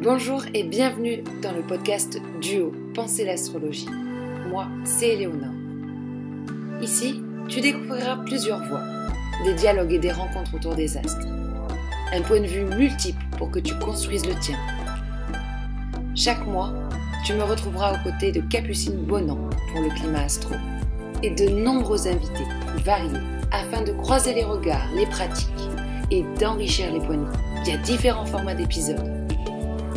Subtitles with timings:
[0.00, 3.88] Bonjour et bienvenue dans le podcast Duo Penser l'astrologie.
[4.48, 5.52] Moi, c'est Éléonore.
[6.80, 8.84] Ici, tu découvriras plusieurs voix,
[9.44, 11.26] des dialogues et des rencontres autour des astres.
[12.12, 14.56] Un point de vue multiple pour que tu construises le tien.
[16.14, 16.72] Chaque mois,
[17.26, 20.54] tu me retrouveras aux côtés de Capucine Bonan pour le climat astro
[21.24, 22.46] et de nombreux invités
[22.84, 23.18] variés
[23.50, 25.48] afin de croiser les regards, les pratiques
[26.12, 29.17] et d'enrichir les points de vue via différents formats d'épisodes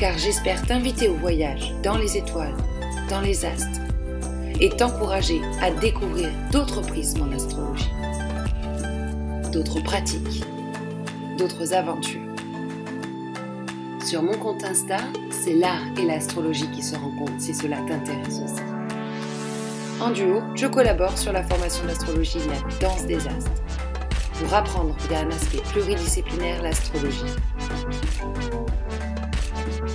[0.01, 2.57] car j'espère t'inviter au voyage dans les étoiles,
[3.07, 3.79] dans les astres,
[4.59, 7.91] et t'encourager à découvrir d'autres prismes en astrologie,
[9.51, 10.43] d'autres pratiques,
[11.37, 12.19] d'autres aventures.
[14.03, 14.97] Sur mon compte Insta,
[15.29, 18.63] c'est l'art et l'astrologie qui se rencontrent si cela t'intéresse aussi.
[20.01, 23.51] En duo, je collabore sur la formation d'astrologie de la danse des astres,
[24.39, 27.35] pour apprendre via un aspect pluridisciplinaire l'astrologie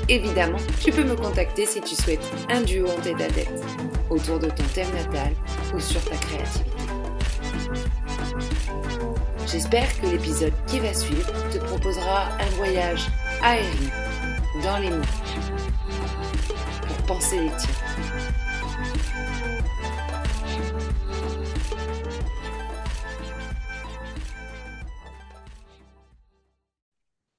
[0.09, 3.51] Évidemment, tu peux me contacter si tu souhaites un duo en tête à tête
[4.09, 5.33] autour de ton thème natal
[5.75, 6.71] ou sur ta créativité.
[9.49, 13.09] J'espère que l'épisode qui va suivre te proposera un voyage
[13.43, 13.91] aérien
[14.62, 15.03] dans les mots
[16.87, 17.86] pour penser les tiens.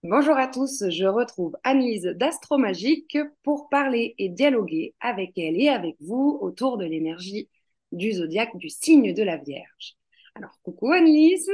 [0.10, 5.98] Bonjour à tous, je retrouve Annelise d'Astromagique pour parler et dialoguer avec elle et avec
[6.00, 7.50] vous autour de l'énergie
[7.92, 9.98] du zodiaque du signe de la Vierge.
[10.36, 11.52] Alors, coucou Annelise.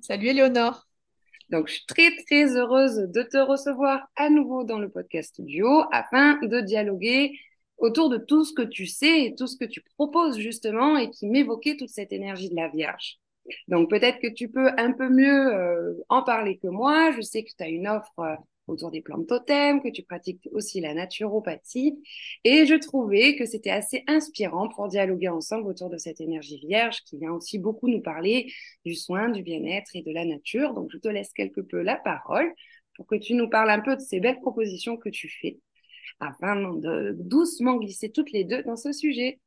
[0.00, 0.88] Salut Éléonore.
[1.50, 5.84] Donc, je suis très très heureuse de te recevoir à nouveau dans le podcast duo
[5.92, 7.38] afin de dialoguer
[7.76, 11.10] autour de tout ce que tu sais et tout ce que tu proposes justement et
[11.10, 13.20] qui m'évoquait toute cette énergie de la Vierge.
[13.68, 17.12] Donc peut-être que tu peux un peu mieux euh, en parler que moi.
[17.12, 18.34] Je sais que tu as une offre euh,
[18.66, 22.00] autour des plantes totems, que tu pratiques aussi la naturopathie.
[22.44, 27.02] Et je trouvais que c'était assez inspirant pour dialoguer ensemble autour de cette énergie vierge
[27.04, 28.52] qui vient aussi beaucoup nous parler
[28.84, 30.74] du soin, du bien-être et de la nature.
[30.74, 32.52] Donc je te laisse quelque peu la parole
[32.96, 35.58] pour que tu nous parles un peu de ces belles propositions que tu fais
[36.20, 39.38] afin de doucement glisser toutes les deux dans ce sujet.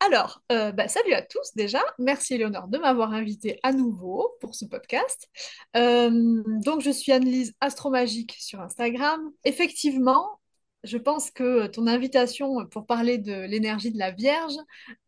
[0.00, 1.80] Alors, euh, bah, salut à tous déjà.
[1.98, 5.28] Merci Éléonore de m'avoir invité à nouveau pour ce podcast.
[5.74, 9.20] Euh, donc, je suis Annelise Astromagique sur Instagram.
[9.44, 10.38] Effectivement,
[10.84, 14.54] je pense que ton invitation pour parler de l'énergie de la Vierge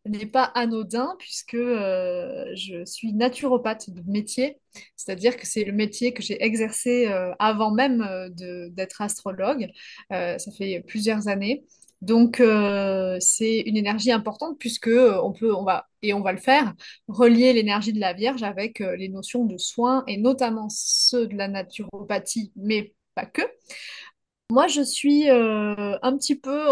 [0.05, 4.59] n'est pas anodin puisque euh, je suis naturopathe de métier,
[4.95, 7.05] c'est-à-dire que c'est le métier que j'ai exercé
[7.37, 8.05] avant même
[8.71, 9.69] d'être astrologue.
[10.09, 11.63] ça fait plusieurs années.
[12.01, 16.31] Donc, euh, c'est une énergie importante puisque euh, on peut, on va, et on va
[16.31, 16.73] le faire,
[17.07, 21.35] relier l'énergie de la Vierge avec euh, les notions de soins et notamment ceux de
[21.35, 23.41] la naturopathie, mais pas que.
[24.51, 26.65] Moi, je suis un petit peu,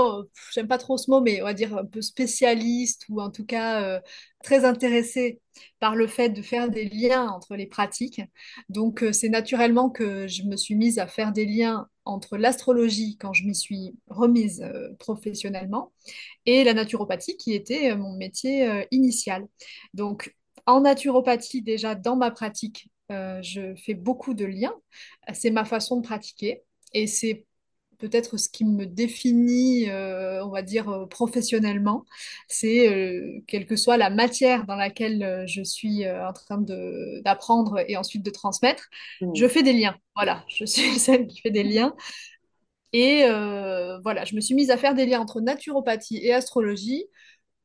[0.51, 3.45] j'aime pas trop ce mot, mais on va dire un peu spécialiste ou en tout
[3.45, 4.01] cas
[4.43, 5.41] très intéressée
[5.79, 8.21] par le fait de faire des liens entre les pratiques.
[8.69, 13.33] Donc, c'est naturellement que je me suis mise à faire des liens entre l'astrologie quand
[13.33, 15.91] je m'y suis remise euh, professionnellement
[16.45, 19.47] et la naturopathie qui était euh, mon métier euh, initial.
[19.93, 20.35] Donc
[20.65, 24.75] en naturopathie déjà dans ma pratique, je fais beaucoup de liens.
[25.33, 26.63] C'est ma façon de pratiquer
[26.93, 27.46] et c'est
[27.97, 32.05] peut-être ce qui me définit, euh, on va dire, euh, professionnellement,
[32.47, 36.63] c'est euh, quelle que soit la matière dans laquelle je suis en train
[37.23, 38.89] d'apprendre et ensuite de transmettre,
[39.21, 39.31] mmh.
[39.35, 39.95] je fais des liens.
[40.15, 41.95] Voilà, je suis celle qui fait des liens.
[42.93, 43.23] Et
[44.03, 47.05] voilà, je me suis mise à faire des liens entre naturopathie et astrologie.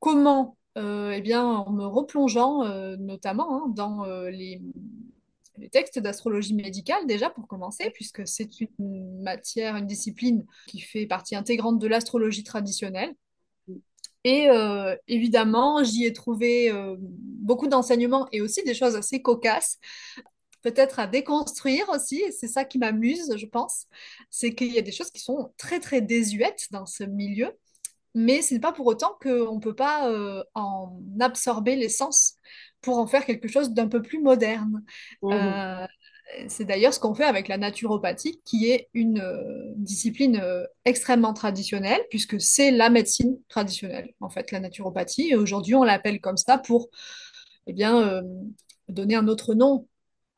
[0.00, 2.64] Comment eh bien, en me replongeant
[2.98, 4.60] notamment hein, dans les
[5.58, 11.06] les textes d'astrologie médicale déjà pour commencer, puisque c'est une matière, une discipline qui fait
[11.06, 13.14] partie intégrante de l'astrologie traditionnelle.
[14.24, 19.78] Et euh, évidemment, j'y ai trouvé euh, beaucoup d'enseignements et aussi des choses assez cocasses,
[20.62, 23.86] peut-être à déconstruire aussi, et c'est ça qui m'amuse, je pense,
[24.30, 27.50] c'est qu'il y a des choses qui sont très très désuètes dans ce milieu,
[28.14, 32.36] mais ce n'est pas pour autant qu'on ne peut pas euh, en absorber l'essence
[32.82, 34.84] pour en faire quelque chose d'un peu plus moderne.
[35.22, 35.32] Mmh.
[35.32, 35.86] Euh,
[36.48, 41.32] c'est d'ailleurs ce qu'on fait avec la naturopathie, qui est une euh, discipline euh, extrêmement
[41.32, 45.30] traditionnelle, puisque c'est la médecine traditionnelle, en fait, la naturopathie.
[45.30, 46.88] Et aujourd'hui, on l'appelle comme ça pour
[47.66, 48.22] eh bien,
[48.88, 49.86] donner un autre nom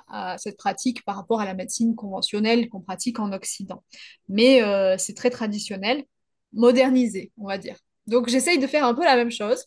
[0.08, 3.82] à cette pratique par rapport à la médecine conventionnelle qu'on pratique en Occident.
[4.29, 4.61] Mais
[4.99, 6.05] c'est très traditionnel,
[6.52, 7.76] modernisé, on va dire.
[8.06, 9.64] Donc j'essaye de faire un peu la même chose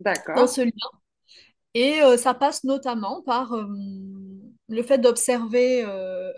[0.00, 0.99] dans ce lien
[1.74, 3.66] et euh, ça passe notamment par euh,
[4.68, 6.32] le fait d'observer euh,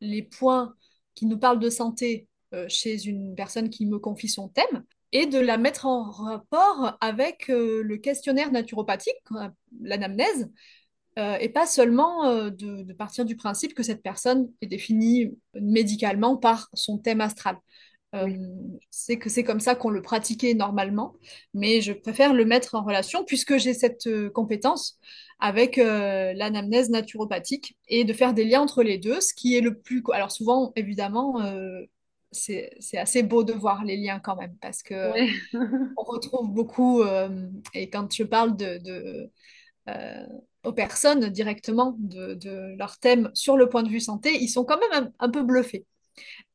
[0.00, 0.74] les points
[1.14, 2.26] qui nous parle de santé
[2.66, 7.46] chez une personne qui me confie son thème et de la mettre en rapport avec
[7.46, 9.22] le questionnaire naturopathique,
[9.80, 10.50] l'anamnèse,
[11.16, 16.98] et pas seulement de, partir du principe que cette personne est définie médicalement par son
[16.98, 17.56] thème astral.
[18.14, 18.28] Euh,
[18.90, 21.14] c'est que c'est comme ça qu'on le pratiquait normalement,
[21.54, 24.98] mais je préfère le mettre en relation puisque j'ai cette euh, compétence
[25.38, 29.60] avec euh, l'anamnèse naturopathique et de faire des liens entre les deux, ce qui est
[29.60, 30.02] le plus...
[30.12, 31.40] Alors souvent, évidemment,
[32.32, 35.12] c'est assez beau de voir les liens quand même parce que
[35.96, 37.02] on retrouve beaucoup,
[37.72, 39.30] et quand je parle de,
[40.64, 44.64] aux personnes directement de, de, leur thème sur le point de vue santé, ils sont
[44.64, 45.86] quand même un peu bluffés.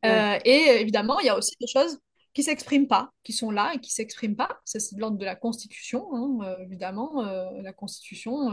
[0.05, 1.99] Euh, et euh, évidemment, il y a aussi des choses
[2.33, 4.59] qui s'expriment pas, qui sont là et qui s'expriment pas.
[4.65, 7.21] Ça, c'est de l'ordre de la Constitution, hein, euh, évidemment.
[7.61, 8.51] la Constitution,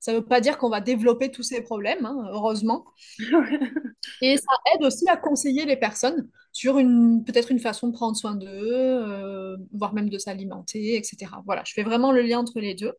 [0.00, 2.84] ça ne veut pas dire qu'on va développer tous ces problèmes, hein, heureusement.
[4.22, 8.16] et ça aide aussi à conseiller les personnes sur une peut-être une façon de prendre
[8.16, 11.30] soin d'eux, voire même de s'alimenter, etc.
[11.44, 12.92] Voilà, je fais vraiment le lien entre les deux.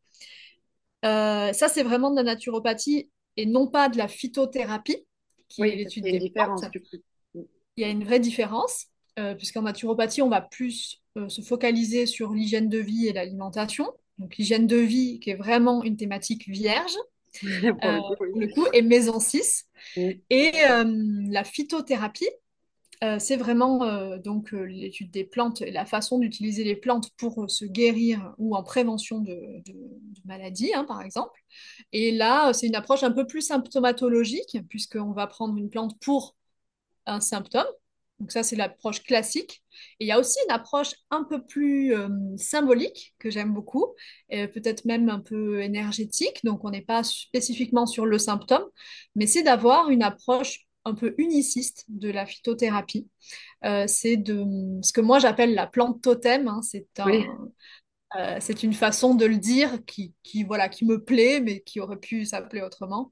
[1.04, 5.06] ça, c'est vraiment de la naturopathie et non pas de la phytothérapie,
[5.50, 6.64] qui est l'étude des plantes
[7.78, 8.88] il y a une vraie différence,
[9.20, 13.88] euh, puisqu'en naturopathie, on va plus euh, se focaliser sur l'hygiène de vie et l'alimentation.
[14.18, 16.96] Donc l'hygiène de vie, qui est vraiment une thématique vierge,
[17.40, 19.66] pour, le euh, coup, et maison 6.
[20.30, 22.30] Et la phytothérapie,
[23.20, 28.34] c'est vraiment donc l'étude des plantes et la façon d'utiliser les plantes pour se guérir
[28.40, 29.40] ou en prévention de,
[30.26, 31.40] maladies, hein, par exemple.
[31.94, 36.36] Et là, c'est une approche un peu plus symptomatologique, puisqu'on va prendre une plante pour
[37.08, 37.66] un symptôme.
[38.20, 39.64] Donc ça, c'est l'approche classique.
[40.00, 43.94] Et il y a aussi une approche un peu plus euh, symbolique que j'aime beaucoup,
[44.30, 46.44] et peut-être même un peu énergétique.
[46.44, 48.66] Donc on n'est pas spécifiquement sur le symptôme,
[49.16, 53.08] mais c'est d'avoir une approche un peu uniciste de la phytothérapie.
[53.66, 54.46] Euh, c'est de
[54.82, 56.48] ce que moi j'appelle la plante totem.
[56.48, 56.62] Hein.
[56.64, 56.88] C'est
[58.18, 61.80] euh, c'est une façon de le dire qui, qui, voilà, qui me plaît, mais qui
[61.82, 63.12] aurait pu s'appeler autrement.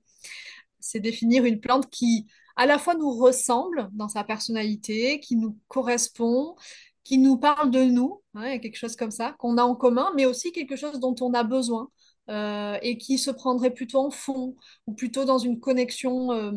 [0.80, 5.58] C'est définir une plante qui à la fois nous ressemble dans sa personnalité, qui nous
[5.68, 6.56] correspond,
[7.04, 10.26] qui nous parle de nous, hein, quelque chose comme ça, qu'on a en commun, mais
[10.26, 11.90] aussi quelque chose dont on a besoin.
[12.28, 14.56] Euh, et qui se prendrait plutôt en fond
[14.88, 16.52] ou plutôt dans une connexion euh,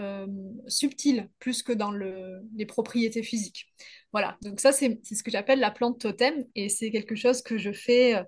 [0.00, 0.26] euh,
[0.66, 3.66] subtile plus que dans le, les propriétés physiques.
[4.12, 7.58] Voilà, donc ça c'est ce que j'appelle la plante totem et c'est quelque chose que
[7.58, 8.24] je fais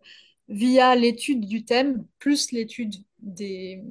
[0.49, 3.83] via l'étude du thème plus l'étude des,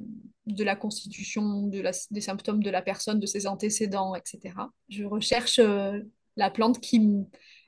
[0.48, 4.54] de la constitution, de la, des symptômes de la personne, de ses antécédents, etc.
[4.88, 6.00] Je recherche euh,
[6.36, 7.00] la plante qui,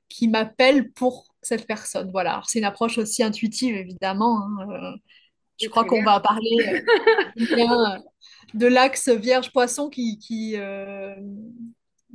[0.09, 2.11] qui m'appelle pour cette personne.
[2.11, 4.43] Voilà, c'est une approche aussi intuitive, évidemment.
[4.43, 4.97] Hein, euh,
[5.61, 6.83] je crois qu'on va parler
[7.37, 7.99] euh,
[8.55, 10.57] de l'axe vierge-poisson qui, qui,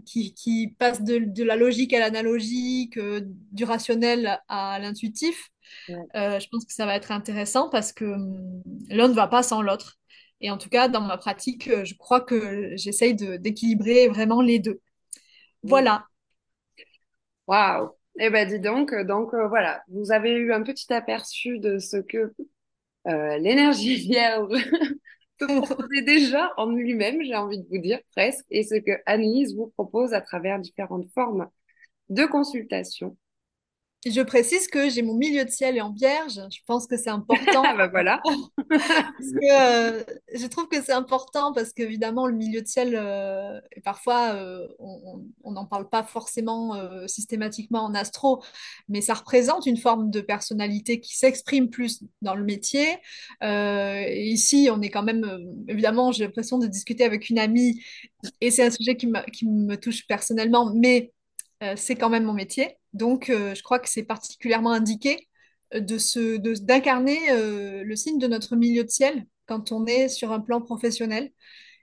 [0.05, 2.99] qui, qui, passe de, de la logique à l'analogique,
[3.51, 5.51] du rationnel à l'intuitif.
[5.89, 9.61] je pense que ça va être intéressant parce que hum, l'un ne va pas sans
[9.61, 9.99] l'autre.
[10.41, 14.59] Et en tout cas, dans ma pratique, euh, je crois que j'essaye d'équilibrer vraiment les
[14.59, 14.81] deux.
[15.63, 16.05] Voilà.
[17.47, 17.91] Waouh!
[18.19, 21.79] Eh bien, dis donc, euh, donc euh, voilà, vous avez eu un petit aperçu de
[21.79, 22.33] ce que
[23.05, 24.49] l'énergie vierge
[25.37, 29.55] peut proposer déjà en lui-même, j'ai envie de vous dire presque, et ce que Annelise
[29.55, 31.49] vous propose à travers différentes formes
[32.09, 33.17] de consultation
[34.05, 36.39] je précise que j'ai mon milieu de ciel est en vierge.
[36.51, 37.63] Je pense que c'est important.
[37.65, 38.21] Ah bah voilà.
[39.51, 44.67] Euh, je trouve que c'est important parce qu'évidemment, le milieu de ciel, euh, parfois, euh,
[44.79, 46.75] on n'en parle pas forcément
[47.07, 48.43] systématiquement en astro,
[48.89, 52.97] mais ça représente une forme de personnalité qui s'exprime plus dans le métier.
[53.41, 55.25] Et ici, on est quand même,
[55.67, 57.81] évidemment, j'ai l'impression de discuter avec une amie
[58.41, 61.11] et c'est un sujet qui, qui me touche personnellement, mais
[61.75, 62.77] c'est quand même mon métier.
[62.95, 65.27] Donc, euh, je crois que c'est particulièrement indiqué
[65.73, 70.31] euh, de d'incarner euh, le signe de notre milieu de ciel quand on est sur
[70.31, 71.31] un plan professionnel.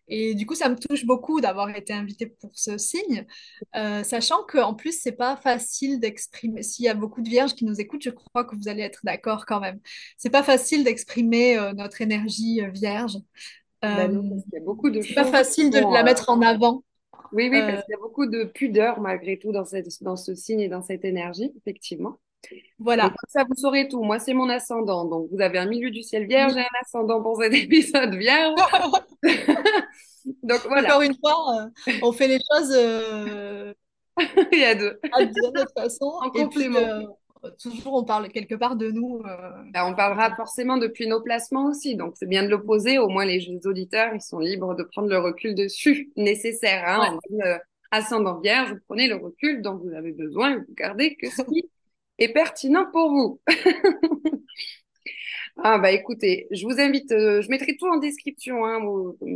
[0.09, 3.25] Et du coup, ça me touche beaucoup d'avoir été invitée pour ce signe,
[3.73, 6.63] sachant qu'en plus, c'est pas facile d'exprimer.
[6.63, 9.01] S'il y a beaucoup de vierges qui nous écoutent, je crois que vous allez être
[9.05, 9.79] d'accord quand même.
[10.19, 13.17] C'est pas facile d'exprimer notre énergie vierge.
[13.81, 14.09] Bah
[14.67, 16.83] beaucoup de C'est pas facile de la mettre en avant.
[17.33, 20.17] Oui, oui, parce euh, qu'il y a beaucoup de pudeur malgré tout dans, cette, dans
[20.17, 22.19] ce signe et dans cette énergie, effectivement.
[22.79, 23.13] Voilà.
[23.29, 24.03] ça, vous saurez tout.
[24.03, 25.05] Moi, c'est mon ascendant.
[25.05, 28.55] Donc, vous avez un milieu du ciel vierge et un ascendant pour cet épisode vierge.
[30.43, 30.89] donc, voilà.
[30.89, 32.73] Encore une fois, euh, on fait les choses.
[32.75, 33.73] Euh,
[34.53, 34.99] Il y a deux.
[35.03, 36.13] de notre façon.
[36.21, 37.19] En complément.
[37.61, 39.23] Toujours on parle quelque part de nous.
[39.73, 42.99] Bah, on parlera forcément depuis nos placements aussi, donc c'est bien de l'opposer.
[42.99, 46.85] Au moins les auditeurs, ils sont libres de prendre le recul dessus nécessaire.
[46.87, 47.19] Hein,
[47.93, 51.43] ascendant vierge, vous prenez le recul dont vous avez besoin et vous gardez que ce
[51.43, 51.71] qui
[52.19, 53.41] est pertinent pour vous.
[55.63, 58.81] ah bah écoutez, je vous invite, euh, je mettrai tout en description, hein,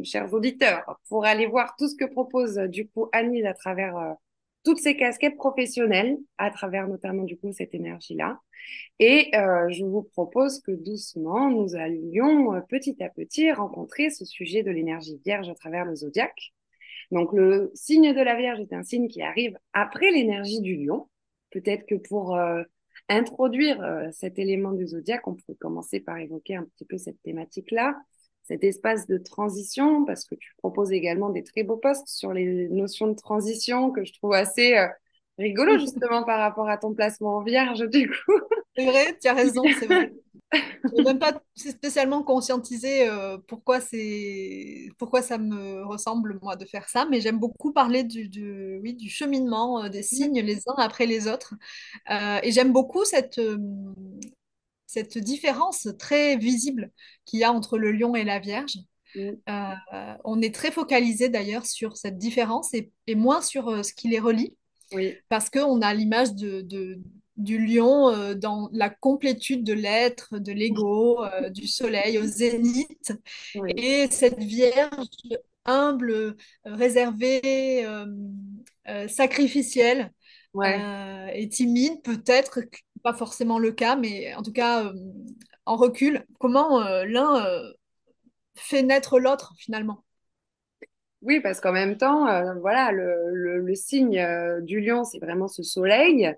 [0.04, 4.12] chers auditeurs, pour aller voir tout ce que propose du coup Annie à travers euh,
[4.66, 8.40] toutes ces casquettes professionnelles, à travers notamment du coup cette énergie-là.
[8.98, 14.64] Et euh, je vous propose que doucement, nous allions petit à petit rencontrer ce sujet
[14.64, 16.52] de l'énergie vierge à travers le zodiaque.
[17.12, 21.08] Donc le signe de la Vierge est un signe qui arrive après l'énergie du lion.
[21.52, 22.64] Peut-être que pour euh,
[23.08, 27.22] introduire euh, cet élément du zodiaque, on peut commencer par évoquer un petit peu cette
[27.22, 27.94] thématique-là,
[28.46, 32.68] cet espace de transition, parce que tu proposes également des très beaux posts sur les
[32.68, 34.86] notions de transition que je trouve assez euh,
[35.38, 38.40] rigolo justement par rapport à ton placement en Vierge du coup.
[38.76, 40.12] C'est vrai, tu as raison, c'est vrai.
[40.52, 43.80] Je même pas spécialement conscientiser euh, pourquoi
[44.98, 48.94] pourquoi ça me ressemble moi de faire ça, mais j'aime beaucoup parler du, du, oui,
[48.94, 51.54] du cheminement euh, des signes les uns après les autres.
[52.10, 53.40] Euh, et j'aime beaucoup cette,
[54.96, 56.90] cette différence très visible
[57.24, 58.78] qu'il y a entre le lion et la Vierge.
[60.24, 64.18] on est très focalisé d'ailleurs sur cette différence et, et moins sur ce qui les
[64.18, 64.56] relie.
[64.92, 65.16] Oui.
[65.28, 67.00] Parce qu'on a l'image de, de,
[67.36, 73.12] du lion euh, dans la complétude de l'être, de l'ego, euh, du soleil au zénith.
[73.76, 75.08] Et cette vierge
[75.64, 77.84] humble, réservée,
[80.62, 82.60] euh, et timide, peut-être,
[83.02, 84.92] pas forcément le cas, mais en tout cas
[85.64, 87.44] en recul, comment l'un
[88.54, 90.04] fait naître l'autre finalement?
[91.22, 92.26] Oui, parce qu'en même temps,
[92.60, 94.24] voilà, le, le signe
[94.62, 96.32] du lion, c'est vraiment ce soleil.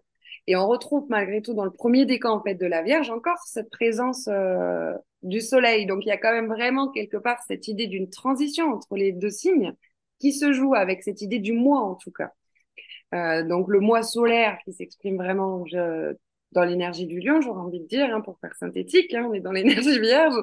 [0.49, 3.37] Et on retrouve malgré tout dans le premier décan en fait de la Vierge encore
[3.45, 5.85] cette présence euh, du Soleil.
[5.85, 9.13] Donc il y a quand même vraiment quelque part cette idée d'une transition entre les
[9.13, 9.75] deux signes
[10.19, 12.33] qui se joue avec cette idée du mois en tout cas.
[13.15, 16.15] Euh, donc le mois solaire qui s'exprime vraiment je,
[16.53, 19.41] dans l'énergie du lion, j'aurais envie de dire, hein, pour faire synthétique, hein, on est
[19.41, 20.35] dans l'énergie vierge,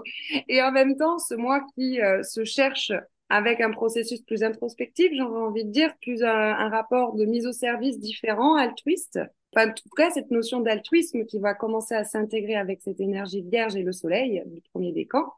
[0.47, 2.91] et en même temps ce mois qui euh, se cherche
[3.29, 7.47] avec un processus plus introspectif, j'aurais envie de dire, plus un, un rapport de mise
[7.47, 9.19] au service différent, altruiste,
[9.55, 13.75] en tout cas, cette notion d'altruisme qui va commencer à s'intégrer avec cette énergie vierge
[13.75, 15.31] et le soleil du premier décan,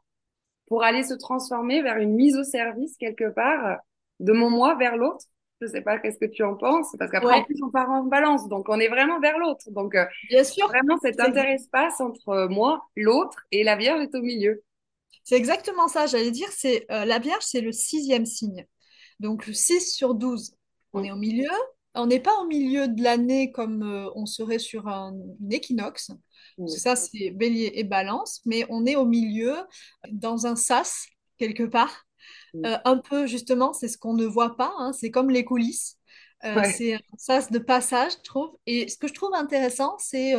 [0.66, 3.78] pour aller se transformer vers une mise au service quelque part
[4.20, 5.24] de mon moi vers l'autre.
[5.60, 8.04] Je sais pas qu'est-ce que tu en penses, parce qu'après en plus on part en
[8.04, 9.70] balance, donc on est vraiment vers l'autre.
[9.70, 14.22] Donc euh, bien sûr, vraiment cet interespace entre moi, l'autre et la Vierge est au
[14.22, 14.62] milieu.
[15.24, 16.06] C'est exactement ça.
[16.06, 18.66] J'allais dire, c'est euh, la Vierge, c'est le sixième signe.
[19.20, 20.54] Donc le 6 sur 12,
[20.92, 21.50] on est au milieu
[21.98, 25.14] on n'est pas au milieu de l'année comme euh, on serait sur un,
[25.50, 26.10] équinoxe.
[26.66, 29.54] Ça, c'est bélier et balance, mais on est au milieu,
[30.10, 32.07] dans un sas, quelque part.
[32.56, 35.96] Euh, un peu, justement, c'est ce qu'on ne voit pas, hein, c'est comme les coulisses.
[36.44, 38.56] Euh, c'est un sas de passage, je trouve.
[38.66, 40.34] Et ce que je trouve intéressant, c'est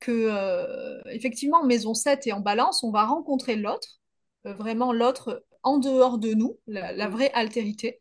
[0.00, 4.00] que, effectivement, maison 7 et en balance, on va rencontrer l'autre,
[4.44, 8.00] vraiment l'autre en dehors de nous, la vraie altérité.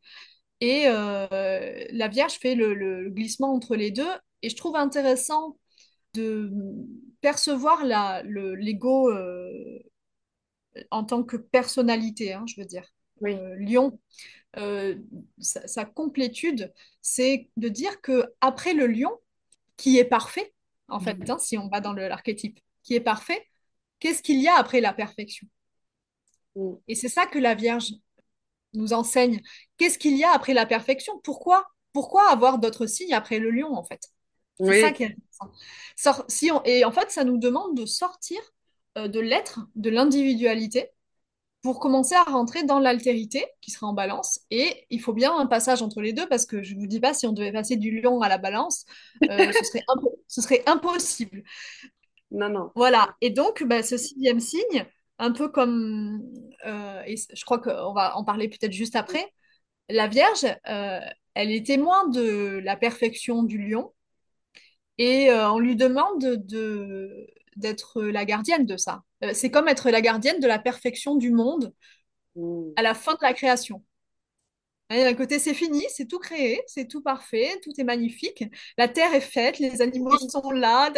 [0.62, 4.08] Et euh, la Vierge fait le, glissement entre les deux.
[4.44, 5.58] Et je trouve intéressant
[6.13, 6.51] de
[7.20, 9.80] percevoir l'ego euh,
[10.91, 12.86] en tant que personnalité, hein, je veux dire.
[13.23, 13.99] Euh, lion,
[15.39, 19.11] sa, complétude, c'est de dire que après le lion,
[19.77, 20.53] qui est parfait,
[20.87, 21.31] en fait, mhm.
[21.31, 23.47] hein, si on va dans l'archétype, qui est parfait,
[23.99, 25.47] qu'est-ce qu'il y a après la perfection?
[26.87, 27.93] Et c'est ça que la Vierge
[28.73, 29.41] nous enseigne
[29.77, 31.19] qu'est-ce qu'il y a après la perfection?
[31.23, 34.01] Pourquoi Pourquoi avoir d'autres signes après le lion, en fait?
[34.59, 35.15] C'est ça qui est
[35.97, 36.25] intéressant.
[36.27, 38.39] si et en fait, ça nous demande de sortir
[38.97, 40.89] euh, de l'être, de l'individualité,
[41.62, 44.39] pour commencer à rentrer dans l'altérité, qui sera en balance.
[44.50, 47.00] Et il faut bien un passage entre les deux, parce que je ne vous dis
[47.00, 48.86] pas, si on devait passer du lion à la balance,
[49.30, 49.84] euh, ce, serait
[50.27, 51.44] ce serait impossible.
[52.32, 52.72] Non, non.
[52.75, 53.15] Voilà.
[53.22, 54.86] Et donc, bah, ce sixième signe,
[55.20, 56.24] un peu comme,
[56.65, 59.32] euh, et je crois qu'on va en parler peut-être juste après,
[59.88, 61.00] la Vierge, euh,
[61.36, 63.94] elle est témoin de la perfection du lion
[64.98, 69.03] et on lui demande de, d'être la gardienne de ça.
[69.33, 71.73] C'est comme être la gardienne de la perfection du monde
[72.35, 72.71] mmh.
[72.75, 73.83] à la fin de la création.
[74.89, 78.43] D'un côté, c'est fini, c'est tout créé, c'est tout parfait, tout est magnifique.
[78.77, 80.91] La terre est faite, les animaux sont là,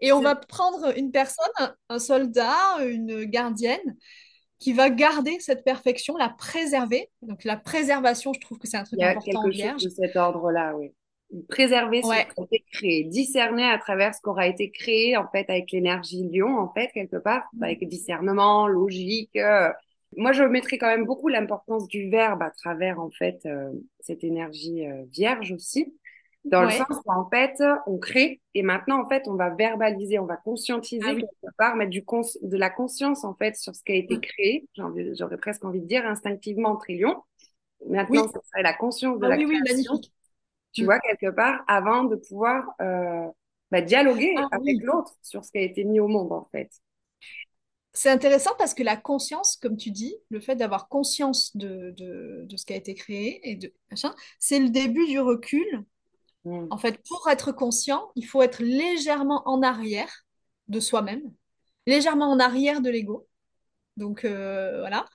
[0.00, 3.96] et on va prendre une personne, un soldat, une gardienne,
[4.58, 7.10] qui va garder cette perfection, la préserver.
[7.22, 9.96] Donc la préservation, je trouve que c'est un truc important Il y a quelque chose
[9.96, 10.92] de cet ordre-là, oui.
[11.48, 15.28] Préserver ce qui a été créé, discerner à travers ce qui aura été créé en
[15.28, 17.62] fait avec l'énergie lion en fait quelque part, mm.
[17.62, 19.36] avec discernement, logique.
[19.36, 19.70] Euh.
[20.16, 23.70] Moi, je mettrais quand même beaucoup l'importance du verbe à travers en fait euh,
[24.00, 25.94] cette énergie euh, vierge aussi,
[26.44, 30.18] dans le sens où en fait on crée et maintenant en fait on va verbaliser,
[30.18, 33.82] on va conscientiser ah quelque part, mettre du de la conscience en fait sur ce
[33.82, 34.20] qui a été mm.
[34.20, 34.66] créé.
[35.18, 37.16] J'aurais presque envie de dire instinctivement trillion.
[37.86, 40.00] Maintenant, ça serait la conscience de ah la création
[40.78, 43.26] tu vois, quelque part, avant de pouvoir euh,
[43.70, 46.70] bah, dialoguer ah avec l'autre sur ce qui a été mis au monde, en fait.
[47.92, 52.44] C'est intéressant parce que la conscience, comme tu dis, le fait d'avoir conscience de, de,
[52.48, 53.72] de, ce qui a été créé et de
[54.38, 55.84] c'est le début du recul.
[56.44, 56.66] Mm.
[56.70, 60.24] En fait, pour être conscient, il faut être légèrement en arrière
[60.68, 61.22] de soi-même,
[61.86, 63.26] légèrement en arrière de l'ego.
[63.96, 65.06] Donc euh, voilà.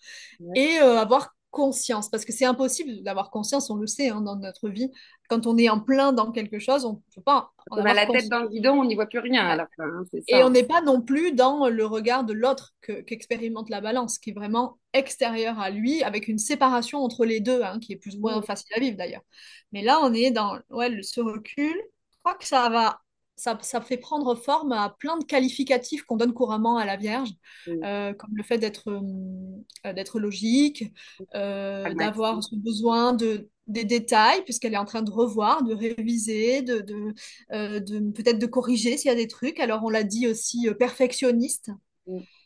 [0.55, 4.35] Et euh, avoir conscience, parce que c'est impossible d'avoir conscience, on le sait, hein, dans
[4.35, 4.91] notre vie.
[5.29, 7.51] Quand on est en plein dans quelque chose, on ne peut pas.
[7.69, 9.83] on a la tête dans le guidon, on n'y voit plus rien à la fin.
[9.83, 14.17] Hein, Et on n'est pas non plus dans le regard de l'autre qu'expérimente la balance,
[14.17, 17.97] qui est vraiment extérieur à lui, avec une séparation entre les deux, hein, qui est
[17.97, 19.23] plus ou moins facile à vivre d'ailleurs.
[19.71, 21.75] Mais là, on est dans ouais, ce recul.
[21.75, 22.99] Je crois que ça va
[23.35, 27.29] ça, ça, fait prendre forme à plein de qualificatifs qu'on donne couramment à la Vierge,
[27.67, 30.93] euh, comme le fait d'être euh, logique,
[31.33, 36.61] euh, d'avoir ce besoin de, des détails, puisqu'elle est en train de revoir, de réviser,
[36.61, 39.59] de, de, de peut-être de corriger s'il y a des trucs.
[39.59, 41.71] Alors on l'a dit aussi perfectionniste.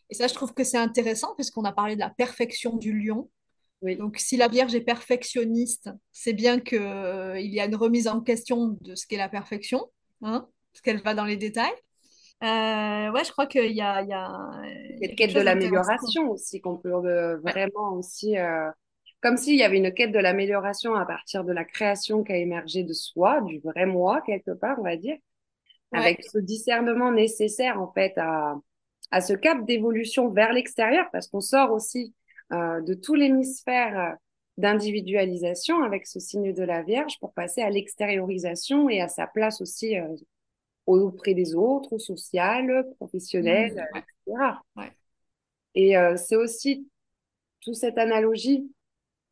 [0.10, 3.30] Et ça, je trouve que c'est intéressant, puisqu'on a parlé de la perfection du lion.
[3.82, 8.22] Donc, si la Vierge est perfectionniste, c'est bien qu'il il y a une remise en
[8.22, 9.86] question de ce qu'est la perfection.
[10.22, 10.48] Hein
[10.78, 11.74] parce qu'elle va dans les détails.
[12.44, 14.52] Euh, ouais, je crois qu'il y a, il y a,
[15.02, 18.70] une quête de l'amélioration aussi qu'on peut euh, vraiment aussi, euh,
[19.22, 22.38] comme s'il y avait une quête de l'amélioration à partir de la création qui a
[22.38, 25.18] émergé de soi, du vrai moi quelque part, on va dire,
[25.94, 28.56] avec ce discernement nécessaire en fait à,
[29.10, 32.14] à ce cap d'évolution vers l'extérieur, parce qu'on sort aussi
[32.52, 34.16] de tout l'hémisphère
[34.58, 39.60] d'individualisation avec ce signe de la Vierge pour passer à l'extériorisation et à sa place
[39.60, 39.96] aussi
[40.88, 44.64] auprès des autres, social, professionnel, mmh, etc.
[45.76, 46.88] Et euh, c'est aussi
[47.62, 48.72] toute cette analogie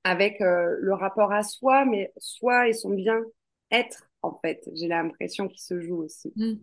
[0.04, 5.48] avec euh, le rapport à soi, mais soi et son bien-être, en fait, j'ai l'impression
[5.48, 6.32] qu'il se joue aussi.
[6.36, 6.54] Mmh.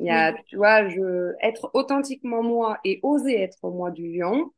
[0.00, 4.52] Il y a, tu vois, je, être authentiquement moi et oser être moi du lion,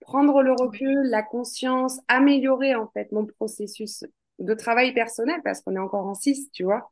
[0.00, 4.04] prendre le recul, la conscience, améliorer en fait mon processus
[4.40, 6.90] de travail personnel parce qu'on est encore en six, tu vois.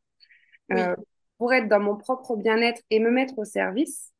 [0.71, 0.95] Euh,
[1.37, 4.13] pour être dans mon propre bien-être et me mettre au service.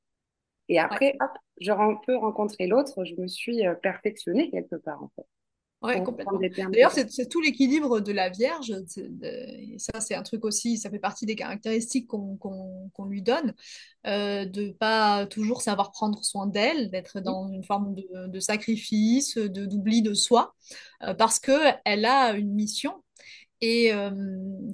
[0.69, 1.71] Et après, hop, je
[2.05, 3.05] peux rencontrer l'autre.
[3.05, 5.25] Je me suis euh, perfectionnée quelque part, en fait.
[5.83, 6.39] Oui, complètement.
[6.71, 8.73] D'ailleurs, c'est tout l'équilibre de la Vierge.
[9.77, 13.53] ça, c'est un truc aussi, ça fait partie des caractéristiques qu'on lui donne,
[14.07, 20.01] euh, de pas toujours savoir prendre soin d'elle, d'être dans une forme de, sacrifice, d'oubli
[20.01, 20.55] de, soi,
[21.03, 23.03] euh, parce qu'elle a une mission
[23.61, 24.11] et euh,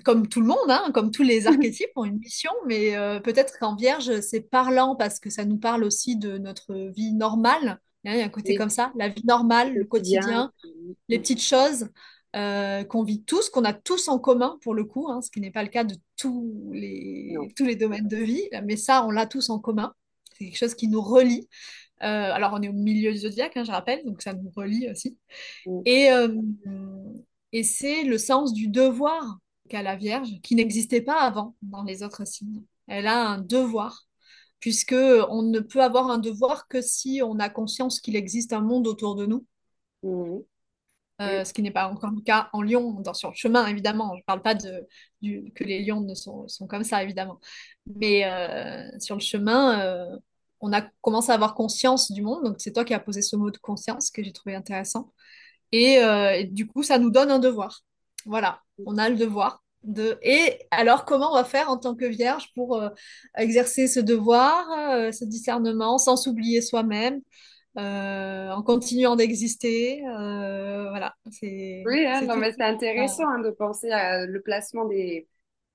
[0.04, 3.58] comme tout le monde, hein, comme tous les archétypes ont une mission, mais euh, peut-être
[3.60, 7.80] qu'en Vierge, c'est parlant parce que ça nous parle aussi de notre vie normale.
[8.06, 10.52] Il y a un côté comme ça, la vie normale, le quotidien,
[11.08, 11.88] les petites choses
[12.36, 15.40] euh, qu'on vit tous, qu'on a tous en commun pour le coup, hein, ce qui
[15.40, 19.12] n'est pas le cas de tous les, tous les domaines de vie, mais ça, on
[19.12, 19.94] l'a tous en commun.
[20.34, 21.48] C'est quelque chose qui nous relie.
[22.00, 25.18] alors, on est au milieu du zodiaque, hein, je rappelle, donc ça nous relie aussi.
[25.86, 26.10] Et,
[27.54, 29.38] et c'est le sens du devoir
[29.70, 32.64] qu'a la Vierge, qui n'existait pas avant dans les autres signes.
[32.88, 34.08] Elle a un devoir,
[34.60, 38.62] puisque on ne peut avoir un devoir que si on a conscience qu'il existe un
[38.62, 39.46] monde autour de nous.
[40.04, 40.40] Mmh.
[41.22, 44.14] Euh, ce qui n'est pas encore le cas en Lyon, dans, sur le chemin, évidemment.
[44.16, 44.88] Je ne parle pas de,
[45.22, 47.40] que les lions ne sont, sont comme ça, évidemment.
[47.86, 50.18] Mais euh, sur le chemin, euh,
[50.60, 52.44] on a commencé à avoir conscience du monde.
[52.44, 55.14] Donc, c'est toi qui as posé ce mot de conscience que j'ai trouvé intéressant.
[55.74, 57.82] Euh, et, du coup, ça nous donne un devoir.
[58.26, 59.64] Voilà, on a le devoir.
[59.84, 60.18] De...
[60.22, 62.90] Et alors, comment on va faire en tant que vierge pour euh,
[63.38, 67.22] exercer ce devoir, euh, ce discernement, sans s'oublier soi-même,
[67.76, 71.16] en continuant d'exister Voilà.
[71.86, 75.28] Oui, hein, mais c'est intéressant hein, de penser à le placement des,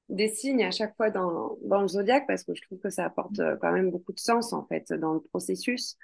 [0.09, 3.05] des signes à chaque fois dans, dans le zodiaque parce que je trouve que ça
[3.05, 5.97] apporte quand même beaucoup de sens en fait dans le processus.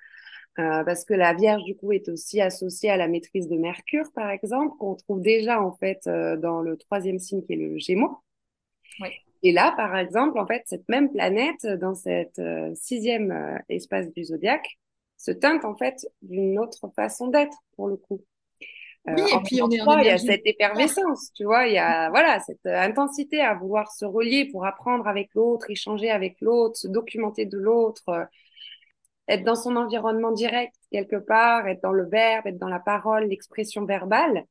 [0.58, 4.12] Euh, parce que la Vierge, du coup, est aussi associée à la maîtrise de Mercure,
[4.14, 7.78] par exemple, qu'on trouve déjà, en fait, euh, dans le troisième signe qui est le
[7.78, 8.18] Gémeaux.
[9.00, 9.08] Oui.
[9.42, 14.24] Et là, par exemple, en fait, cette même planète, dans cette euh, sixième espace du
[14.24, 14.78] zodiaque,
[15.16, 18.22] se teinte, en fait, d'une autre façon d'être, pour le coup.
[19.06, 21.78] oui, et puis on est en il y a cette effervescence, tu vois, il y
[21.78, 26.76] a voilà cette intensité à vouloir se relier pour apprendre avec l'autre, échanger avec l'autre,
[26.76, 28.28] se documenter de l'autre,
[29.28, 33.24] être dans son environnement direct quelque part, être dans le verbe, être dans la parole,
[33.24, 34.44] l'expression verbale.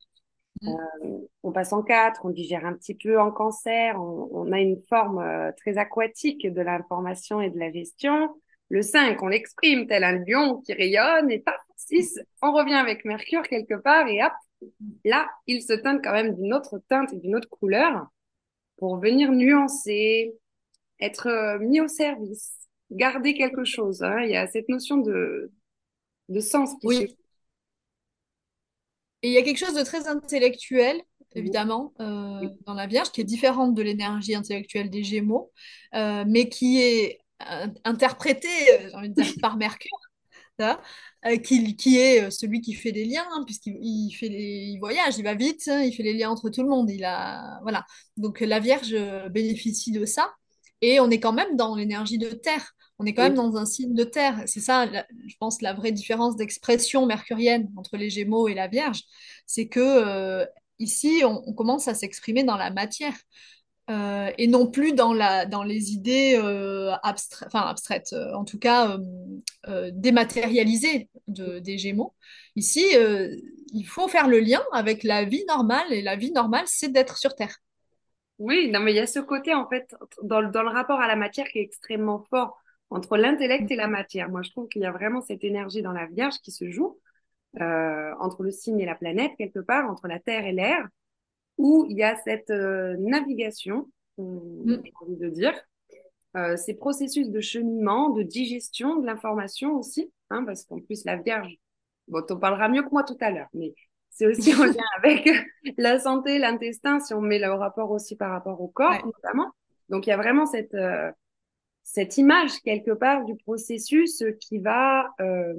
[0.61, 0.69] Mm.
[0.69, 4.81] Euh, on passe en quatre, on digère un petit peu en cancer, on, a une
[4.89, 8.29] forme euh, très aquatique de l'information et de la gestion.
[8.69, 13.05] Le 5, on l'exprime tel un lion qui rayonne, et pas 6, on revient avec
[13.05, 14.31] Mercure quelque part, et hop,
[15.03, 18.07] là, il se teinte quand même d'une autre teinte et d'une autre couleur
[18.77, 20.33] pour venir nuancer,
[20.99, 22.62] être euh, mis au service,
[22.93, 24.03] garder quelque chose.
[24.03, 24.21] Hein.
[24.23, 25.51] Il y a cette notion de,
[26.29, 27.17] de sens qui oui.
[29.23, 31.01] Et il y a quelque chose de très intellectuel,
[31.33, 35.51] évidemment, euh, dans la Vierge, qui est différente de l'énergie intellectuelle des Gémeaux,
[35.95, 37.19] euh, mais qui est
[37.85, 39.89] interprétée, euh, j'ai envie de dire, par Mercure,
[41.43, 45.23] qui, qui, est celui qui fait les liens, hein, puisqu'il fait les, il voyage, il
[45.23, 46.89] va vite, hein, il fait les liens entre tout le monde.
[46.91, 47.85] Il a, voilà.
[48.17, 48.93] Donc la Vierge
[49.31, 50.33] bénéficie de ça.
[50.81, 52.73] Et on est quand même dans l'énergie de terre.
[52.99, 54.43] On est quand même dans un signe de terre.
[54.45, 59.01] C'est ça, je pense, la vraie différence d'expression mercurienne entre les Gémeaux et la Vierge.
[59.45, 60.45] C'est que euh,
[60.79, 63.15] ici, on, commence à s'exprimer dans la matière.
[63.89, 68.97] Euh, et non plus dans, la, dans les idées euh, enfin, abstraites, en tout cas
[69.91, 72.13] dématérialisées de, des Gémeaux.
[72.55, 72.85] Ici,
[73.73, 77.17] il faut faire le lien avec la vie normale, et la vie normale, c'est d'être
[77.17, 77.57] sur Terre.
[78.39, 81.07] Oui, non, mais il y a ce côté, en fait, dans, dans, le rapport à
[81.07, 82.62] la matière qui est extrêmement fort
[82.93, 84.29] entre l'intellect et la matière.
[84.29, 86.99] Moi, je trouve qu'il y a vraiment cette énergie dans la Vierge qui se joue
[87.59, 90.87] euh, entre le signe et la planète, quelque part, entre la Terre et l'air,
[91.57, 94.75] où il y a cette euh, navigation, mm.
[94.83, 95.53] j'ai envie de dire,
[96.37, 101.15] euh, ces processus de cheminement, de digestion de l'information aussi, hein, parce qu'en plus, la
[101.15, 101.57] Vierge,
[102.07, 103.73] bon, on parlera mieux que moi tout à l'heure, mais
[104.11, 105.27] c'est aussi en lien avec
[105.79, 109.51] la santé, l'intestin, si on met le rapport aussi par rapport au corps, notamment.
[109.89, 110.75] Donc, il y a vraiment cette,
[111.83, 115.53] cette image, quelque part, du processus qui va euh,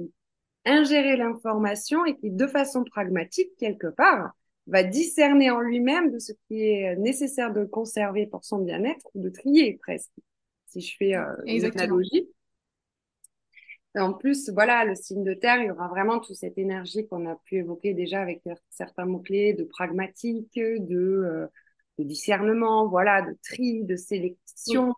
[0.65, 4.31] ingérer l'information et qui, de façon pragmatique, quelque part,
[4.67, 9.21] va discerner en lui-même de ce qui est nécessaire de conserver pour son bien-être ou
[9.21, 10.11] de trier presque,
[10.65, 12.27] si je fais euh, une analogie.
[13.97, 17.29] En plus, voilà, le signe de terre, il y aura vraiment toute cette énergie qu'on
[17.29, 21.47] a pu évoquer déjà avec certains mots-clés de pragmatique, de, euh,
[21.97, 24.93] de, discernement, voilà, de tri, de sélection.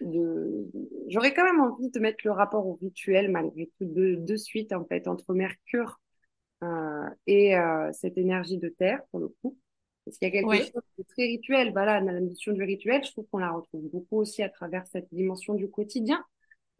[0.00, 0.66] De...
[1.08, 4.72] J'aurais quand même envie de mettre le rapport au rituel, malgré tout, de, de suite,
[4.72, 6.00] en fait, entre Mercure
[6.62, 9.56] euh, et euh, cette énergie de terre, pour le coup.
[10.04, 11.72] Parce qu'il y a quelque chose de très rituel.
[11.72, 15.12] Voilà, la notion du rituel, je trouve qu'on la retrouve beaucoup aussi à travers cette
[15.12, 16.24] dimension du quotidien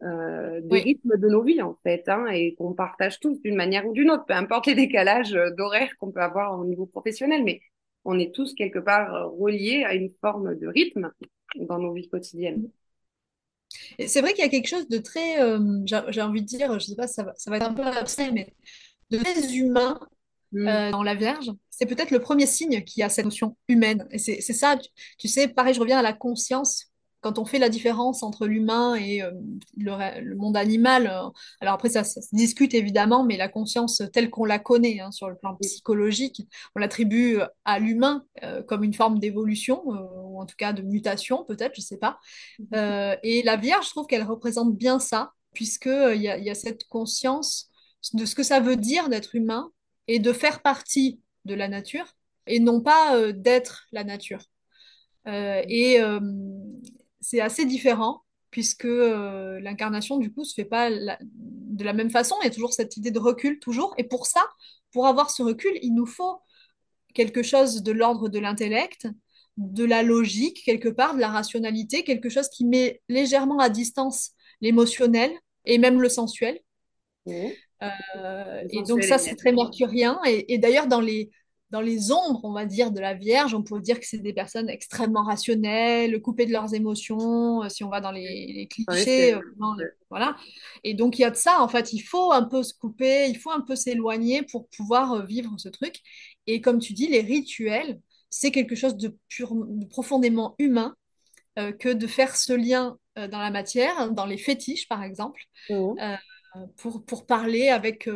[0.01, 3.85] euh, des rythmes de nos vies en fait, hein, et qu'on partage tous d'une manière
[3.85, 7.43] ou d'une autre, peu importe les décalages euh, d'horaire qu'on peut avoir au niveau professionnel,
[7.43, 7.59] mais
[8.05, 11.11] on est tous quelque part euh, reliés à une forme de rythme
[11.57, 12.69] dans nos vies quotidiennes.
[14.07, 16.85] C'est vrai qu'il y a quelque chose de très, euh, j'ai envie de dire, je
[16.85, 18.53] sais pas, ça va, ça va être un peu abstrait, mais
[19.09, 19.99] de très humain
[20.51, 20.91] mm.
[20.91, 21.51] dans la Vierge.
[21.69, 24.07] C'est peut-être le premier signe qui a cette notion humaine.
[24.11, 26.89] Et c'est ça, tu, tu, sais, pareil, je reviens à la conscience
[27.21, 29.31] quand on fait la différence entre l'humain et euh,
[29.77, 34.45] le, monde animal, euh, alors après ça, se discute évidemment, mais la conscience telle qu'on
[34.45, 39.19] la connaît hein, sur le plan psychologique, on l'attribue à l'humain euh, comme une forme
[39.19, 39.83] d'évolution,
[40.39, 42.19] ou en tout cas de mutation peut-être, je ne sais pas.
[42.59, 42.69] Mhm.
[43.23, 46.87] et la Vierge, je trouve qu'elle représente bien ça, puisqu'il y, a, y a cette
[46.87, 47.69] conscience
[48.13, 49.71] de ce que ça veut dire d'être humain
[50.07, 52.15] et de faire partie de la nature,
[52.47, 54.43] et non pas d'être la nature.
[55.25, 55.99] et,
[57.21, 62.35] c'est assez différent puisque euh, l'incarnation du coup se fait pas de la même façon.
[62.41, 63.93] Il y a toujours cette idée de recul, toujours.
[63.97, 64.43] Et pour ça,
[64.91, 66.41] pour avoir ce recul, il nous faut
[67.13, 69.07] quelque chose de l'ordre de l'intellect,
[69.59, 74.31] de la logique quelque part, de la rationalité, quelque chose qui met légèrement à distance
[74.61, 75.31] l'émotionnel
[75.65, 76.59] et même le sensuel.
[77.25, 77.47] Mmh.
[77.81, 80.19] Euh, et donc ça, c'est très mercurien.
[80.25, 81.29] et d'ailleurs, dans les,
[81.71, 84.33] dans les ombres, on va dire, de la Vierge, on peut dire que c'est des
[84.33, 89.35] personnes extrêmement rationnelles, coupées de leurs émotions, euh, si on va dans les, clichés.
[89.35, 89.41] Euh,
[90.09, 90.35] voilà.
[90.83, 93.27] Et donc, il y a de ça, en fait, il faut un peu se couper,
[93.29, 95.97] il faut un peu s'éloigner pour pouvoir vivre ce truc.
[96.47, 99.15] Et comme tu dis, les rituels, c'est quelque chose de,
[99.89, 100.95] profondément humain
[101.79, 105.93] que de faire ce lien dans la matière, dans les fétiches, par exemple, mmh.
[106.77, 108.07] pour, pour parler avec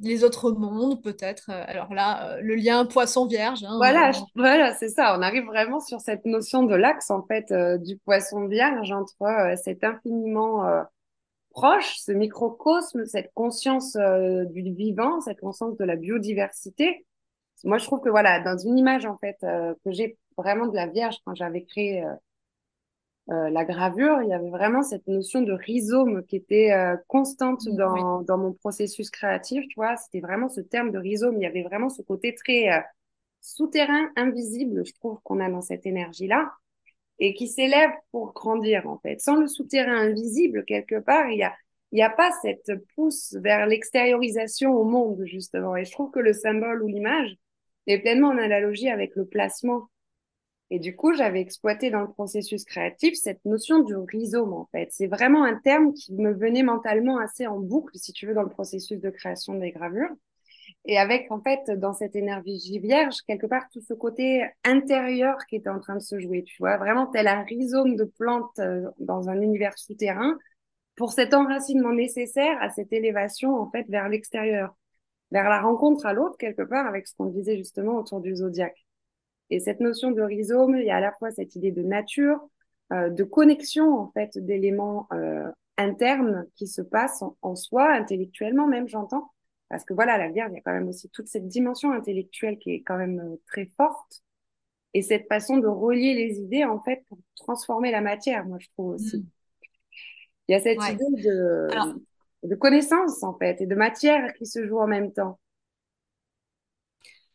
[0.00, 1.50] les autres mondes, peut-être.
[1.50, 3.64] Euh, alors là, euh, le lien poisson-vierge.
[3.64, 5.16] Hein, voilà, voilà c'est ça.
[5.18, 9.84] On arrive vraiment sur cette notion de l'axe, en fait, euh, du poisson-vierge entre cet
[9.84, 10.64] infiniment
[11.50, 13.96] proche, ce microcosme, cette conscience
[14.50, 17.06] du vivant, cette conscience de la biodiversité,
[17.66, 20.76] moi, je trouve que voilà, dans une image en fait euh, que j'ai vraiment de
[20.76, 22.14] la Vierge quand j'avais créé euh,
[23.30, 26.72] euh, la gravure, il y avait vraiment cette notion de rhizome qui était
[27.08, 28.00] constante Mm, Oui.
[28.00, 29.96] dans, dans mon processus créatif, tu vois.
[29.96, 31.36] C'était vraiment ce terme de rhizome.
[31.36, 32.68] Il y avait vraiment ce côté très
[33.40, 36.52] souterrain, invisible, je trouve qu'on a dans cette énergie-là,
[37.18, 39.20] et qui s'élève pour grandir, en fait.
[39.20, 41.54] Sans le souterrain invisible, quelque part, il y a,
[41.92, 45.76] il y a pas cette pousse vers l'extériorisation au monde, justement.
[45.76, 47.36] Et je trouve que le symbole ou l'image
[47.86, 49.88] est pleinement en analogie avec le placement
[50.70, 54.88] et du coup, j'avais exploité dans le processus créatif cette notion du rhizome, en fait.
[54.90, 58.42] C'est vraiment un terme qui me venait mentalement assez en boucle, si tu veux, dans
[58.42, 60.10] le processus de création des gravures.
[60.84, 65.56] Et avec, en fait, dans cette énergie vierge, quelque part, tout ce côté intérieur qui
[65.56, 68.88] était en train de se jouer, tu vois, vraiment tel un rhizome de plantes euh,
[68.98, 70.36] dans un univers souterrain,
[70.96, 74.74] pour cet enracinement nécessaire à cette élévation, en fait, vers l'extérieur,
[75.32, 78.86] vers la rencontre à l'autre, quelque part, avec ce qu'on disait justement autour du zodiaque.
[79.50, 82.40] Et cette notion de rhizome, il y a à la fois cette idée de nature,
[82.92, 88.66] euh, de connexion en fait d'éléments euh, internes qui se passent en, en soi, intellectuellement
[88.66, 89.30] même, j'entends.
[89.68, 92.58] Parce que voilà, la Vierge, il y a quand même aussi toute cette dimension intellectuelle
[92.58, 94.22] qui est quand même euh, très forte.
[94.94, 98.68] Et cette façon de relier les idées, en fait, pour transformer la matière, moi, je
[98.76, 99.22] trouve aussi.
[99.22, 99.30] Mm,
[100.48, 100.88] Il y a cette Ouais.
[100.88, 101.04] idée
[101.70, 101.94] Alors,
[102.46, 105.38] de, de connaissance, en fait, et de matière qui se joue en même temps.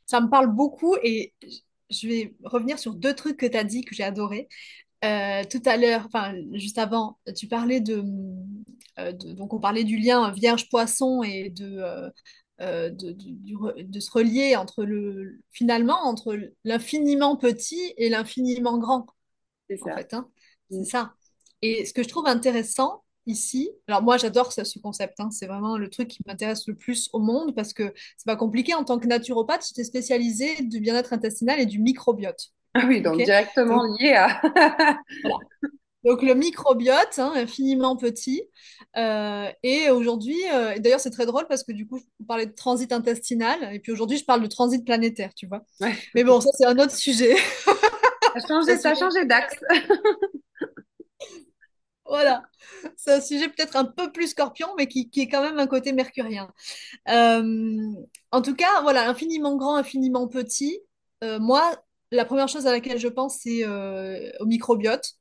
[0.05, 1.33] ça me parle beaucoup et
[1.89, 4.47] je vais revenir sur deux trucs que tu as dit que j'ai adoré.
[5.05, 8.03] Euh, tout à l'heure, enfin juste avant, tu parlais de,
[8.99, 11.79] euh, de- donc on parlait du lien Vierge-Poisson et de,
[12.61, 13.15] euh, de,
[13.83, 19.07] de se relier entre le finalement entre l'infiniment petit et l'infiniment grand
[19.69, 19.91] C'est en ça.
[19.91, 20.29] fait, hein.
[20.71, 20.83] Mm.
[20.83, 21.13] C'est ça.
[21.61, 25.29] Et ce que je trouve intéressant ici, alors moi j'adore ce, ce concept, hein.
[25.31, 28.73] C'est vraiment le truc qui m'intéresse le plus au monde parce que c'est pas compliqué.
[28.73, 32.49] En tant que naturopathe, j'étais spécialisée du bien-être intestinal et du microbiote.
[32.73, 34.41] Ah oui, donc directement Donc lié à...
[35.23, 35.39] voilà.
[36.03, 38.43] Donc le microbiote, hein, infiniment petit.
[38.97, 42.53] Euh, et aujourd'hui, euh, d'ailleurs c'est très drôle parce que du coup, je parlais de
[42.53, 45.61] transit intestinal et puis aujourd'hui, je parle de transit planétaire, tu vois.
[45.79, 45.93] Ouais.
[46.15, 47.35] Mais bon, ça c'est un autre sujet.
[48.35, 49.55] Ça a ça changé d'axe.
[52.11, 52.43] Voilà,
[52.97, 55.67] c'est un sujet peut-être un peu plus scorpion, mais qui, qui est quand même un
[55.67, 56.51] côté mercurien.
[57.09, 57.77] Euh,
[58.31, 60.79] en tout cas, voilà, infiniment grand, infiniment petit.
[61.23, 61.73] Euh, moi,
[62.11, 65.13] la première chose à laquelle je pense, c'est euh, au microbiote,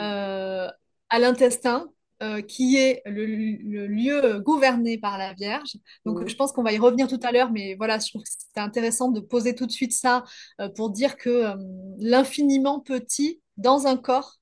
[0.00, 0.68] euh,
[1.10, 1.88] à l'intestin,
[2.22, 5.76] euh, qui est le, le lieu gouverné par la Vierge.
[6.06, 6.28] Donc, Mhm.
[6.28, 8.60] je pense qu'on va y revenir tout à l'heure, mais voilà, je trouve que c'était
[8.60, 10.24] intéressant de poser tout de suite ça
[10.60, 11.56] euh, pour dire que euh,
[11.98, 14.37] l'infiniment petit dans un corps,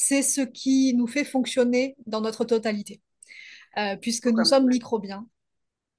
[0.00, 3.02] c'est ce qui nous fait fonctionner dans notre totalité,
[3.76, 5.28] Euh, puisque nous sommes microbiens.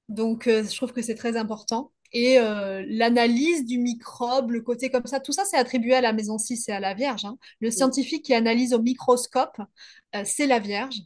[0.08, 1.92] Donc, euh, je trouve que c'est très important.
[2.12, 6.12] Et euh, l'analyse du microbe, le côté comme ça, tout ça, c'est attribué à la
[6.12, 7.24] maison 6 et à la Vierge.
[7.24, 7.38] hein.
[7.60, 9.56] Le scientifique qui analyse au microscope,
[10.24, 10.96] c'est la Vierge.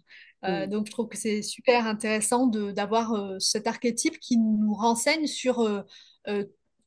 [0.42, 5.84] Donc, je trouve que c'est super intéressant d'avoir cet archétype qui nous renseigne sur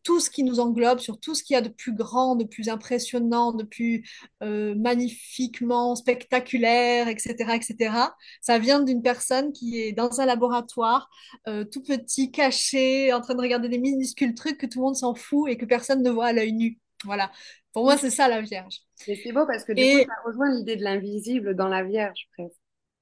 [0.04, 2.44] tout ce qui nous englobe, sur tout ce qu'il y a de plus grand, de
[2.46, 4.04] plus impressionnant, de plus
[4.44, 8.14] euh, magnifiquement spectaculaire, etc., etc.
[8.42, 11.10] Ça vient d'une personne qui est dans un laboratoire
[11.48, 14.96] euh, tout petit, caché, en train de regarder des minuscules trucs que tout le monde
[14.96, 16.80] s'en fout et que personne ne voit à l'œil nu.
[17.06, 17.32] Voilà.
[17.74, 18.82] Pour moi, c'est ça la Vierge.
[19.08, 21.84] Et c'est beau parce que du coup, Et ça rejoint l'idée de l'invisible dans la
[21.84, 22.58] Vierge, presque.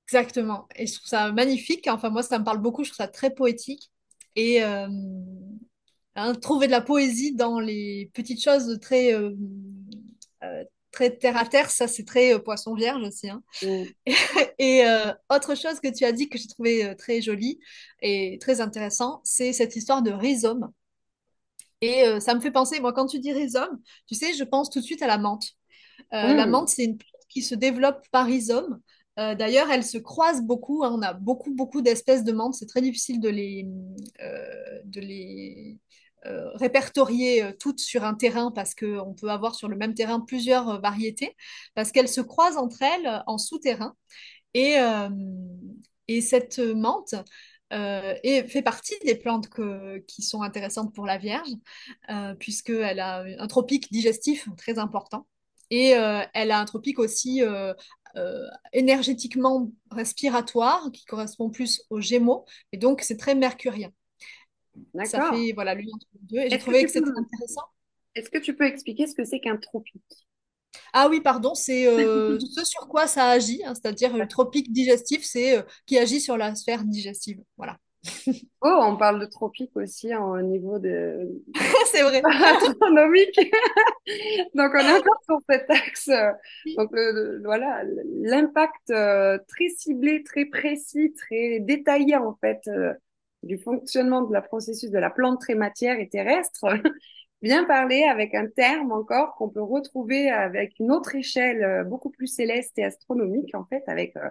[0.08, 0.68] exactement.
[0.76, 1.88] Et je trouve ça magnifique.
[1.88, 2.84] Enfin, moi, ça me parle beaucoup.
[2.84, 3.92] Je trouve ça très poétique.
[4.36, 4.88] Et euh,
[6.18, 9.32] hein, trouver de la poésie dans les petites choses très, euh,
[10.44, 13.30] euh, très terre à terre, ça, c'est très euh, poisson vierge aussi.
[13.30, 13.44] hein.
[13.62, 13.94] Mhm.
[14.60, 14.84] Et
[15.30, 17.60] autre chose que tu as dit que j'ai trouvé très jolie
[18.02, 20.72] et très intéressant, c'est cette histoire de rhizome.
[21.82, 24.80] Et ça me fait penser, moi, quand tu dis rhizome, tu sais, je pense tout
[24.80, 25.46] de suite à la menthe.
[26.12, 26.52] La Mhm.
[26.52, 28.82] menthe, c'est une plante qui se développe par rhizome.
[29.20, 30.84] Euh, d'ailleurs, elles se croisent beaucoup.
[30.84, 30.92] hein.
[30.94, 32.54] On a beaucoup, beaucoup d'espèces de menthe.
[32.56, 33.68] C'est très difficile de les,
[34.22, 35.80] euh, de les
[36.28, 40.20] euh, répertorier euh, toutes sur un terrain parce qu'on peut avoir sur le même terrain
[40.20, 41.36] plusieurs euh, variétés,
[41.76, 43.96] parce qu'elles se croisent entre elles euh, en souterrain.
[44.54, 44.78] Et,
[46.08, 47.14] et cette menthe
[47.70, 49.50] fait partie des plantes
[50.08, 51.52] qui sont intéressantes pour la Vierge,
[52.10, 55.28] euh, puisqu'elle a un tropique digestif très important.
[55.70, 57.44] Et elle a un tropique aussi
[58.74, 62.46] énergétiquement respiratoire, qui correspond plus aux Gémeaux.
[62.72, 63.92] Et donc, c'est très mercurien.
[65.04, 66.40] Ça fait voilà, l'union entre les deux.
[66.46, 67.64] Et j'ai que trouvé que c'était intéressant.
[68.16, 70.28] est-ce que tu peux expliquer ce que c'est qu'un tropique?
[70.94, 74.28] Ah oui, pardon, c'est euh, ce sur quoi ça agit, hein, c'est-à-dire le D'accord.
[74.28, 77.42] tropique digestif, c'est euh, qui agit sur la sphère digestive.
[77.58, 77.78] Voilà.
[78.62, 81.44] Oh, on parle de tropique aussi hein, au niveau de
[81.92, 82.22] C'est vrai.
[82.42, 83.40] astronomique.
[84.56, 86.08] Donc, on est encore sur cet axe.
[86.10, 86.32] euh,
[86.78, 87.84] Donc, le- le- voilà,
[88.22, 92.94] l'impact euh, très ciblé, très précis, très détaillé, en fait, euh,
[93.44, 96.66] du fonctionnement de la processus de la plante très matière et terrestre.
[97.42, 102.10] Bien parler avec un terme encore qu'on peut retrouver avec une autre échelle euh, beaucoup
[102.10, 104.28] plus céleste et astronomique, en fait, avec euh,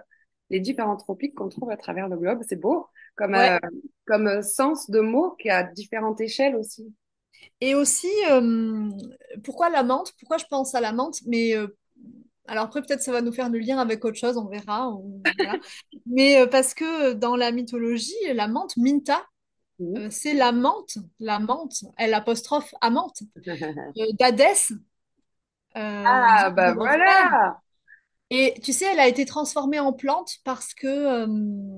[0.49, 2.41] les différents tropiques qu'on trouve à travers le globe.
[2.47, 3.51] C'est beau comme, Ouais.
[3.53, 3.57] euh,
[4.05, 6.93] comme sens de mot qui a différentes échelles aussi.
[7.61, 8.91] Et aussi, euh,
[9.43, 10.13] pourquoi la menthe?
[10.19, 11.17] Pourquoi je pense à la menthe?
[11.25, 11.53] Mais
[12.47, 14.91] alors après, peut-être ça va nous faire le lien avec autre chose, on verra.
[15.35, 15.59] voilà.
[16.05, 19.25] Mais euh, parce que dans la mythologie, la menthe, Minta,
[19.79, 19.97] Mhm.
[19.97, 23.23] euh, c'est la menthe, la menthe, elle apostrophe amante,
[23.99, 24.71] euh, d'Hadès,
[25.75, 27.61] euh, Ah, bah voilà!
[28.29, 31.76] Et tu sais, elle a été transformée en plante parce que, euh, euh,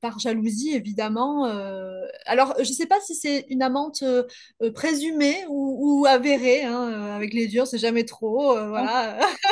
[0.00, 1.46] par jalousie, évidemment.
[1.46, 4.24] euh, alors, je ne sais pas si c'est une amante euh,
[4.62, 9.18] euh, présumée ou, ou avérée, hein, euh, avec les durs, c'est jamais trop, euh, voilà.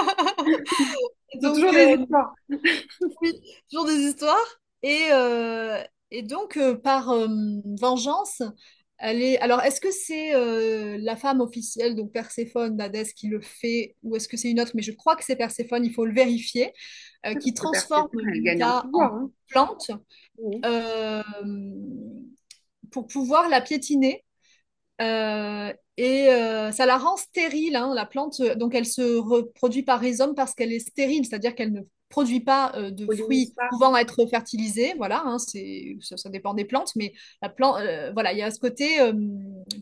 [1.42, 2.34] C'est toujours Donc, des euh, histoires.
[3.22, 3.32] oui,
[3.70, 4.60] toujours des histoires.
[4.82, 7.26] Et, euh, et donc, euh, par euh,
[7.80, 8.42] vengeance,
[8.98, 9.38] elle est...
[9.38, 14.16] Alors, est-ce que c'est euh, la femme officielle, donc Perséphone d'Hadès, qui le fait, ou
[14.16, 14.72] est-ce que c'est une autre?
[14.74, 16.72] Mais je crois que c'est Perséphone, il faut le vérifier,
[17.26, 18.08] euh, qui transforme
[18.42, 19.30] gagne en hein.
[19.48, 19.90] plante
[20.64, 21.22] euh,
[22.90, 24.24] pour pouvoir la piétiner.
[25.00, 28.40] Euh, et euh, ça la rend stérile, hein, la plante.
[28.56, 32.72] Donc, elle se reproduit par rhizome parce qu'elle est stérile, c'est-à-dire qu'elle ne produit pas
[32.76, 33.68] euh, de fruits pas.
[33.70, 34.94] pouvant être fertilisés.
[34.96, 37.80] Voilà, hein, c'est, ça, ça dépend des plantes, mais la plante,
[38.12, 38.98] voilà, il y a ce côté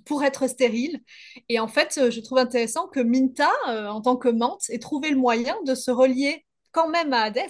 [0.05, 1.01] pour être stérile.
[1.49, 5.17] Et en fait, je trouve intéressant que Minta, en tant que menthe, ait trouvé le
[5.17, 7.49] moyen de se relier quand même à Hadès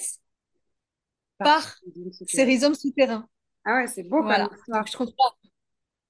[1.43, 1.77] Par
[2.13, 2.45] souterraine.
[2.45, 3.29] rhizomes souterrains.
[3.65, 4.51] Ah ouais, c'est beau comme Voilà.
[4.53, 4.85] histoire.
[4.85, 5.37] Donc, je trouve ça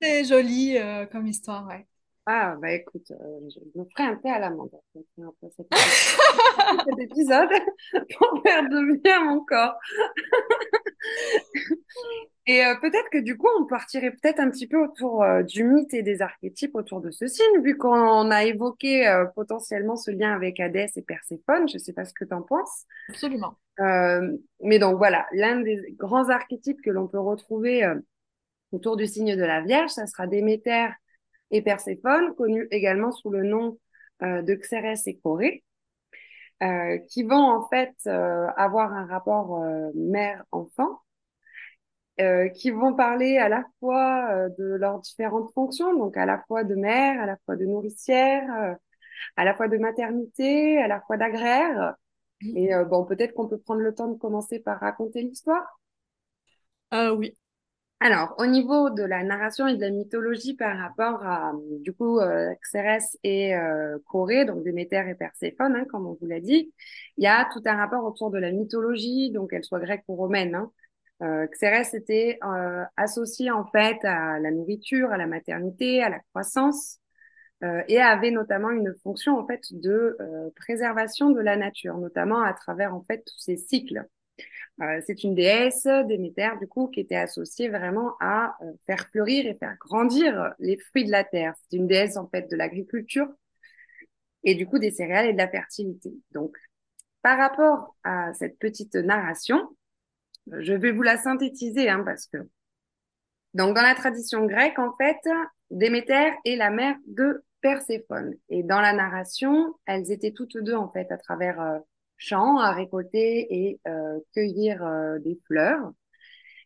[0.00, 1.86] très joli euh, comme histoire, ouais.
[2.26, 5.66] Ah, bah écoute, euh, je me ferai un thé à l'amande après après cet
[6.86, 7.48] cet épisode
[8.16, 9.74] pour faire de bien mon corps.
[12.46, 15.64] Et euh, peut-être que du coup, on partirait peut-être un petit peu autour euh, du
[15.64, 20.32] mythe et des archétypes autour de ce signe, vu qu'on a évoqué potentiellement ce lien
[20.32, 21.68] avec Hadès et Perséphone.
[21.68, 22.84] Je sais pas ce que tu en penses.
[23.08, 23.56] Absolument.
[23.78, 27.84] Mais donc voilà, l'un des grands archétypes que l'on peut retrouver
[28.72, 30.88] autour du signe de la Vierge, ça sera Déméter
[31.52, 33.78] et Perséphone, connus également sous le nom
[34.22, 35.62] euh, de Xérès et Choré,
[36.62, 41.00] euh, qui vont en fait euh, avoir un rapport mère-enfant,
[42.54, 46.76] qui vont parler à la fois de leurs différentes fonctions, donc à la fois de
[46.76, 48.76] mère, à la fois de nourricière,
[49.36, 51.96] à la fois de maternité, à la fois d'agraire.
[52.42, 55.80] Et bon, peut-être qu'on peut prendre le temps de commencer par raconter l'histoire.
[56.92, 57.34] Euh, oui.
[58.04, 62.18] Alors, au niveau de la narration et de la mythologie par rapport à, du coup,
[62.18, 66.72] euh, Xérès et euh, Choré, donc Déméter et Perséphone, hein, comme on vous l'a dit,
[67.16, 70.16] il y a tout un rapport autour de la mythologie, donc qu'elle soit grecque ou
[70.16, 70.56] romaine.
[70.56, 70.72] Hein.
[71.22, 72.40] Euh, Xérès était
[72.96, 76.98] associé en fait à la nourriture, à la maternité, à la croissance,
[77.86, 80.18] et avait notamment une fonction en fait de
[80.56, 84.08] préservation de la nature, notamment à travers en fait tous ces cycles.
[84.80, 89.46] Euh, c'est une déesse, Déméter, du coup, qui était associée vraiment à euh, faire fleurir
[89.46, 91.54] et faire grandir les fruits de la terre.
[91.56, 93.28] C'est une déesse, en fait, de l'agriculture
[94.44, 96.12] et du coup des céréales et de la fertilité.
[96.32, 96.56] Donc,
[97.22, 99.68] par rapport à cette petite narration,
[100.50, 102.38] je vais vous la synthétiser, hein, parce que
[103.54, 105.18] donc dans la tradition grecque, en fait,
[105.70, 108.34] Déméter est la mère de Perséphone.
[108.48, 111.78] Et dans la narration, elles étaient toutes deux, en fait, à travers euh,
[112.22, 115.92] champs, à récolter et euh, cueillir euh, des fleurs.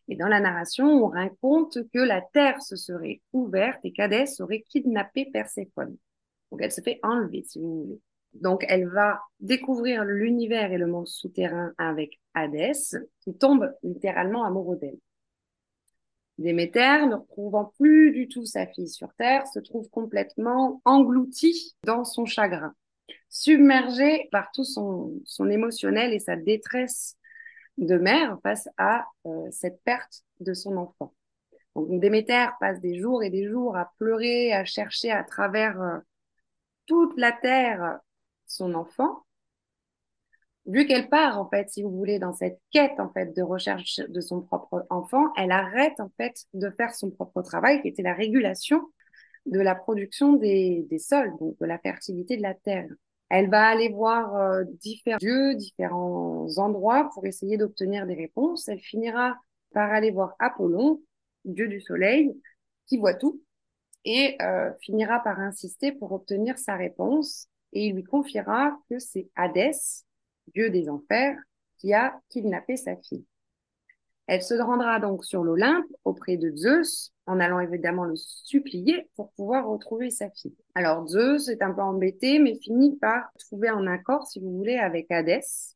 [0.07, 4.61] Et dans la narration, on raconte que la terre se serait ouverte et qu'Hadès aurait
[4.61, 5.97] kidnappé Perséphone.
[6.51, 7.99] Donc elle se fait enlever, si vous voulez.
[8.33, 14.77] Donc elle va découvrir l'univers et le monde souterrain avec Hadès, qui tombe littéralement amoureux
[14.77, 14.99] d'elle.
[16.37, 22.05] Déméter, ne retrouvant plus du tout sa fille sur Terre, se trouve complètement engloutie dans
[22.05, 22.75] son chagrin,
[23.29, 27.17] submergée par tout son, son émotionnel et sa détresse
[27.77, 31.13] de mère face à euh, cette perte de son enfant.
[31.75, 35.97] Donc Déméter passe des jours et des jours à pleurer, à chercher à travers euh,
[36.87, 37.99] toute la terre
[38.47, 39.23] son enfant.
[40.65, 43.99] Vu qu'elle part en fait, si vous voulez, dans cette quête en fait de recherche
[43.99, 48.01] de son propre enfant, elle arrête en fait de faire son propre travail, qui était
[48.01, 48.81] la régulation
[49.47, 52.89] de la production des, des sols, donc de la fertilité de la terre.
[53.29, 58.67] Elle va aller voir euh, différents dieux, différents endroits pour essayer d'obtenir des réponses.
[58.67, 59.35] Elle finira
[59.73, 61.01] par aller voir Apollon,
[61.43, 62.33] dieu du soleil,
[62.85, 63.41] qui voit tout,
[64.05, 69.29] et euh, finira par insister pour obtenir sa réponse, et il lui confiera que c'est
[69.35, 70.05] Hadès,
[70.53, 71.37] dieu des enfers,
[71.77, 73.25] qui a kidnappé sa fille.
[74.27, 79.31] Elle se rendra donc sur l'Olympe auprès de Zeus, en allant évidemment le supplier pour
[79.31, 80.55] pouvoir retrouver sa fille.
[80.75, 84.77] Alors Zeus est un peu embêté, mais finit par trouver un accord, si vous voulez,
[84.77, 85.75] avec Hadès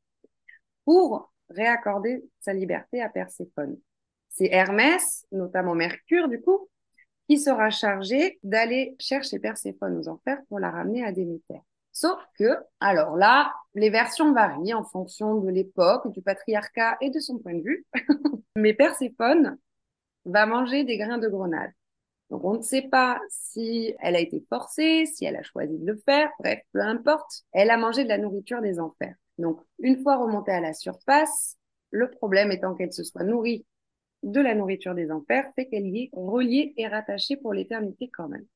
[0.84, 3.78] pour réaccorder sa liberté à Perséphone.
[4.30, 6.70] C'est Hermès, notamment Mercure du coup,
[7.28, 11.62] qui sera chargé d'aller chercher Perséphone aux enfers pour la ramener à Déméter.
[12.02, 17.20] Sauf que, alors là, les versions varient en fonction de l'époque, du patriarcat et de
[17.20, 17.86] son point de vue.
[18.56, 19.60] Mais Perséphone
[20.26, 21.70] va manger des grains de grenade.
[22.32, 25.86] Donc on ne sait pas si elle a été forcée, si elle a choisi de
[25.86, 27.44] le faire, bref, peu importe.
[27.52, 29.14] Elle a mangé de la nourriture des enfers.
[29.38, 31.60] Donc une fois remontée à la surface,
[31.92, 33.64] le problème étant qu'elle se soit nourrie
[34.24, 38.28] de la nourriture des enfers, fait qu'elle y est reliée et rattachée pour l'éternité quand
[38.28, 38.48] même.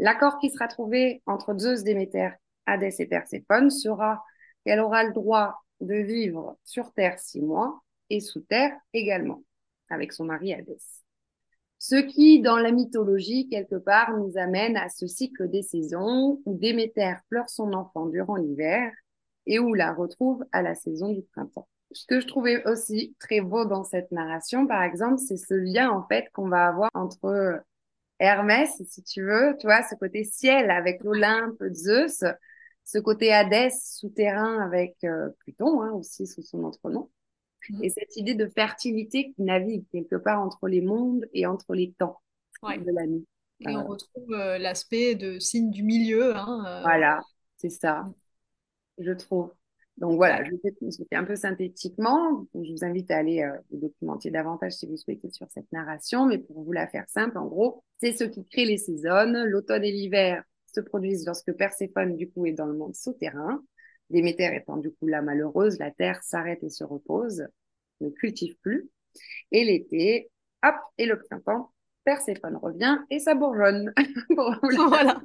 [0.00, 2.30] L'accord qui sera trouvé entre Zeus, Déméter
[2.66, 4.24] Hadès et Perséphone sera
[4.64, 9.42] qu'elle aura le droit de vivre sur Terre six mois et sous Terre également,
[9.90, 10.78] avec son mari Hadès.
[11.78, 16.56] Ce qui, dans la mythologie, quelque part, nous amène à ce cycle des saisons où
[16.56, 18.90] Déméter pleure son enfant durant l'hiver
[19.46, 21.68] et où la retrouve à la saison du printemps.
[21.92, 25.90] Ce que je trouvais aussi très beau dans cette narration, par exemple, c'est ce lien,
[25.90, 27.62] en fait, qu'on va avoir entre
[28.18, 32.24] Hermès, si tu veux, tu vois, ce côté ciel avec l'Olympe, Zeus,
[32.84, 37.10] ce côté Hadès souterrain avec euh, Pluton hein, aussi sous son autre nom.
[37.70, 37.84] Mhm.
[37.84, 41.92] Et cette idée de fertilité qui navigue quelque part entre les mondes et entre les
[41.92, 42.20] temps
[42.62, 43.26] de la nuit.
[43.60, 46.36] Et on retrouve euh, l'aspect de signe du milieu.
[46.36, 46.82] Hein, euh.
[46.82, 47.20] Voilà,
[47.56, 48.14] c'est ça, mm.
[48.98, 49.52] je trouve.
[49.96, 52.46] Donc voilà, je fais un peu synthétiquement.
[52.52, 56.38] Je vous invite à aller vous documenter davantage si vous souhaitez sur cette narration, mais
[56.38, 59.32] pour vous la faire simple, en gros, c'est ce qui crée les saisons.
[59.46, 60.42] L'automne et l'hiver
[60.74, 63.62] se produisent lorsque Perséphone, du coup, est dans le monde souterrain.
[64.10, 67.46] Déméter étant, du coup, la malheureuse, la terre s'arrête et se repose,
[68.00, 68.88] ne cultive plus.
[69.52, 70.30] Et l'été,
[70.62, 71.72] hop, et le printemps,
[72.04, 73.92] Perséphone revient et ça bourgeonne.
[74.28, 75.22] voilà.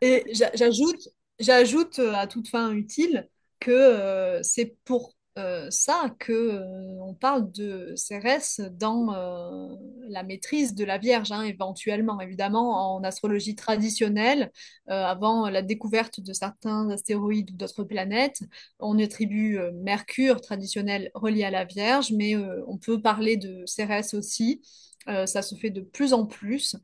[0.00, 0.24] et
[0.54, 3.28] j'ajoute, j'ajoute à toute fin utile
[3.60, 9.74] que euh, c'est pour euh, ça que euh, parle de Cérès dans euh,
[10.08, 14.52] la maîtrise de la Vierge, hein, éventuellement, évidemment, en astrologie traditionnelle,
[14.86, 18.42] avant la découverte de certains astéroïdes ou d'autres planètes,
[18.78, 24.60] on attribue Mercure traditionnel relié à la Vierge, mais on peut parler de Cérès aussi.
[25.06, 26.76] Ça se fait de plus en plus.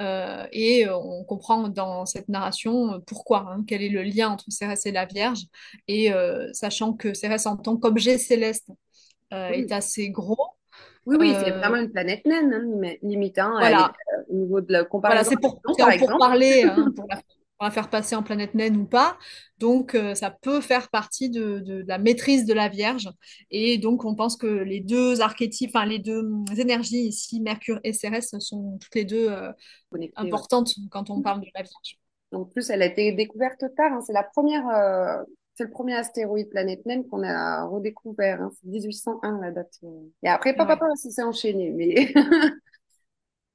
[0.00, 4.28] Euh, et euh, on comprend dans cette narration euh, pourquoi, hein, quel est le lien
[4.28, 5.44] entre Cérès et la Vierge,
[5.88, 6.12] et
[6.52, 8.70] sachant que Cérès en tant qu'objet céleste
[9.30, 10.36] est assez gros.
[11.06, 13.92] Oui, oui, c'est vraiment une planète naine, hein, limite, hein, voilà.
[14.28, 15.22] au niveau de la comparaison.
[15.22, 17.20] Voilà, c'est pour, pour, parler, hein, pour la
[17.58, 19.16] on va faire passer en planète naine ou pas.
[19.58, 23.08] Donc, euh, ça peut faire partie de, la maîtrise de la Vierge.
[23.50, 27.92] Et donc, on pense que les deux archétypes, enfin, les deux énergies ici, Mercure et
[27.92, 29.50] Cérès, sont toutes les deux euh,
[30.16, 31.98] importantes quand on parle de la Vierge.
[32.32, 33.92] En plus, elle a été découverte tard.
[33.92, 34.00] Hein.
[34.06, 35.22] C'est la première, euh,
[35.54, 38.42] c'est le premier astéroïde planète naine qu'on a redécouvert.
[38.42, 38.50] Hein.
[38.60, 39.78] C'est 1801 la date.
[40.22, 40.96] Et après, pas ouais.
[40.96, 42.12] si c'est enchaîné, mais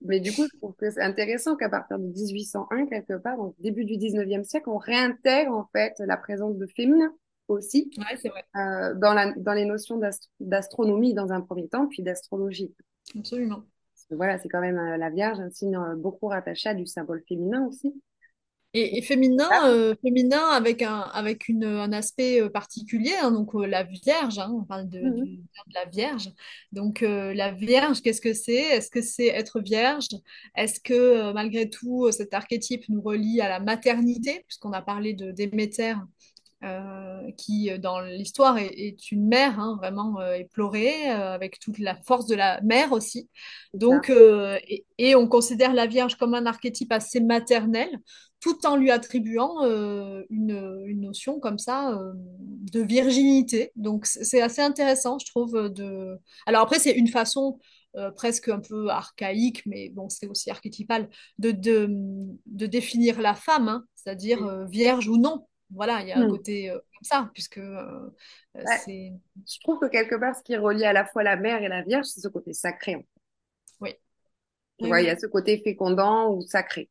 [0.04, 3.56] Mais du coup, je trouve que c'est intéressant qu'à partir de 1801, quelque part, donc
[3.60, 7.14] début du 19e siècle, on réintègre en fait la présence de féminin
[7.48, 8.44] aussi ouais, vrai.
[8.56, 10.00] Euh, dans, la, dans les notions
[10.40, 12.74] d'astronomie dans un premier temps, puis d'astrologie.
[13.18, 13.58] Absolument.
[13.58, 16.74] Parce que voilà, c'est quand même euh, la Vierge, un signe euh, beaucoup rattaché à
[16.74, 17.94] du symbole féminin aussi.
[18.74, 19.68] Et, féminin, ah.
[19.68, 24.40] euh, féminin avec un, avec une, un aspect euh, particulier, hein, donc euh, la Vierge,
[24.40, 26.32] hein, on parle de, mmh de, la Vierge.
[26.72, 28.54] Donc la Vierge, qu'est-ce que c'est?
[28.54, 30.08] Est-ce que c'est être vierge?
[30.56, 35.32] Est-ce que malgré tout, cet archétype nous relie à la maternité, puisqu'on a parlé de
[35.32, 35.96] Déméter
[36.64, 41.96] euh, qui dans l'histoire est, une mère hein, vraiment euh, éplorée, euh, avec toute la
[41.96, 43.32] force de la mère aussi.
[43.74, 47.90] Donc, et, et, on considère la Vierge comme un archétype assez maternel,
[48.42, 49.64] tout en lui attribuant
[50.30, 51.98] une, une, notion comme ça
[52.72, 53.72] de virginité.
[53.76, 55.70] Donc, c'est assez intéressant, je trouve.
[55.70, 56.20] De...
[56.46, 57.58] Alors après, c'est une façon
[58.16, 61.10] presque un peu archaïque, mais bon, c'est aussi archétypal,
[61.40, 61.90] de, de,
[62.46, 65.48] de, définir la femme, hein, c'est-à-dire vierge ou non.
[65.74, 66.32] Voilà, il y a un hmm.
[66.32, 68.10] côté euh, comme ça, puisque euh,
[68.58, 69.14] euh, c'est.
[69.48, 71.82] Je trouve que quelque part, ce qui relie à la fois la mère et la
[71.82, 73.08] Vierge, c'est ce côté sacré.
[73.80, 73.96] Oui.
[74.80, 76.90] Tu vois, il y a ce côté fécondant ou sacré.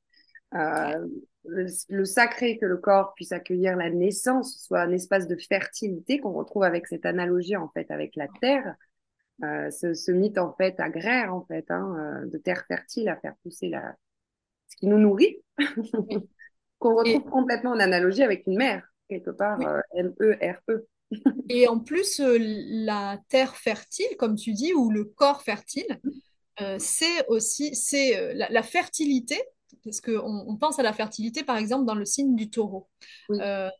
[0.52, 6.32] le, sacré que le corps puisse accueillir la naissance, soit un espace de fertilité qu'on
[6.32, 8.76] retrouve avec cette analogie en fait avec la terre.
[9.40, 13.96] ce, mythe en fait agraire en fait hein, de terre fertile à faire pousser la...
[14.68, 15.42] ce qui nous nourrit,
[16.80, 19.60] qu'on retrouve complètement en analogie avec une mère quelque part
[19.94, 20.86] M-E-R-E.
[21.48, 26.00] Et en plus, la terre fertile, comme tu dis, ou le corps fertile,
[26.78, 29.40] c'est aussi c'est la, fertilité
[29.84, 32.88] parce qu'on on pense à la fertilité, par exemple, dans le signe du taureau,
[33.30, 33.70] euh,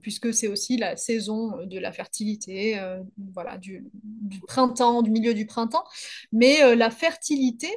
[0.00, 3.00] puisque c'est aussi la saison de la fertilité, euh,
[3.32, 3.84] voilà, du,
[4.46, 5.84] printemps, du milieu du printemps.
[6.32, 7.68] Mais euh, la fertilité,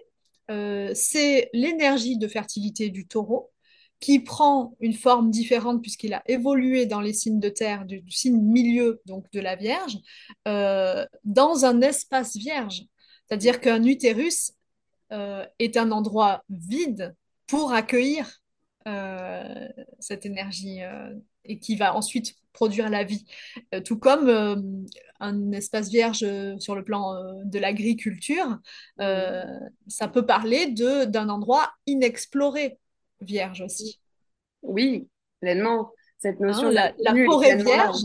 [0.93, 3.51] c'est l'énergie de fertilité du taureau
[3.99, 8.11] qui prend une forme différente puisqu'il a évolué dans les signes de terre, du, du
[8.11, 9.97] signe milieu, donc de la Vierge,
[10.45, 12.83] dans un espace vierge.
[13.27, 14.53] C'est-à-dire qu'un utérus
[15.09, 17.15] est un endroit vide
[17.47, 18.41] pour accueillir
[18.87, 19.67] euh,
[19.99, 23.25] cette énergie euh, et qui va ensuite produire la vie.
[23.73, 24.87] Euh, tout comme
[25.19, 26.25] un espace vierge
[26.59, 28.59] sur le plan de l'agriculture,
[28.97, 32.77] ça peut parler d'un endroit inexploré
[33.21, 33.99] vierge aussi.
[34.61, 35.07] Oui,
[35.39, 35.91] pleinement.
[36.19, 38.01] Cette notion hein, la, forêt vierge,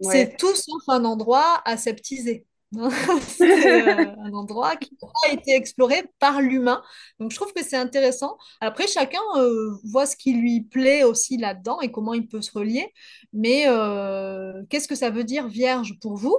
[0.00, 2.46] c'est tout sauf un endroit aseptisé.
[3.26, 4.96] c'est euh, un endroit qui
[5.28, 6.82] a été exploré par l'humain.
[7.18, 8.36] Donc je trouve que c'est intéressant.
[8.60, 12.52] Après, chacun euh, voit ce qui lui plaît aussi là-dedans et comment il peut se
[12.52, 12.92] relier.
[13.32, 16.36] Mais euh, qu'est-ce que ça veut dire vierge pour vous?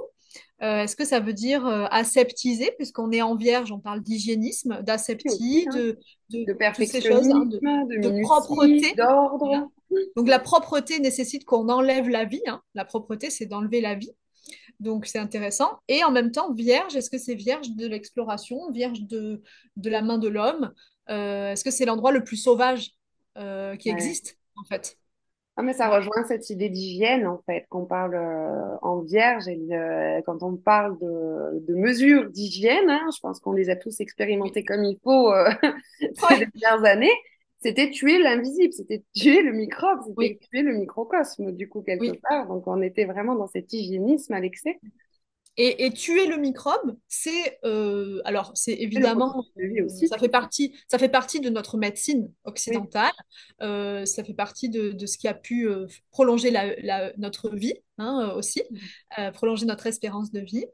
[0.60, 2.72] Est-ce que ça veut dire aseptiser?
[2.78, 5.76] Puisqu'on est en vierge, on parle d'hygiénisme, d'aseptie, hein.
[5.76, 5.98] de,
[6.30, 9.68] de, de, perfectionnisme, de, propreté, d'ordre.
[10.16, 12.42] Donc la propreté nécessite qu'on enlève la vie.
[12.46, 12.62] Hein.
[12.74, 14.12] La propreté, c'est d'enlever la vie.
[14.80, 15.78] Donc c'est intéressant.
[15.88, 19.42] Et en même temps, vierge, est-ce que c'est vierge de l'exploration, vierge de,
[19.76, 20.72] de la main de l'homme?
[21.08, 22.92] Euh, Est-ce que c'est l'endroit le plus sauvage
[23.38, 24.98] euh, qui existe, en fait?
[25.56, 29.48] Ah, mais ça rejoint cette idée d'hygiène, en fait, qu'on parle euh, en vierge.
[29.48, 29.58] Et
[30.26, 34.64] quand on parle de, de mesures d'hygiène, hein, je pense qu'on les a tous expérimentées
[34.64, 35.32] comme il faut
[36.28, 37.12] ces dernières années
[37.66, 42.46] c'était tuer l'invisible, c'était tuer le microbe, c'était tuer le microcosme, du coup, quelque part.
[42.46, 44.78] Donc, on était vraiment dans cet hygiénisme à l'excès.
[45.58, 49.42] Et, tuer le microbe, c'est euh, alors c'est évidemment
[49.86, 50.06] aussi.
[50.06, 53.12] ça fait partie ça fait partie de notre médecine occidentale,
[53.62, 57.72] euh, ça fait partie de, de, ce qui a pu euh, prolonger la, notre vie
[57.96, 58.64] hein, aussi,
[59.16, 59.32] mm.
[59.32, 60.66] prolonger notre espérance de vie.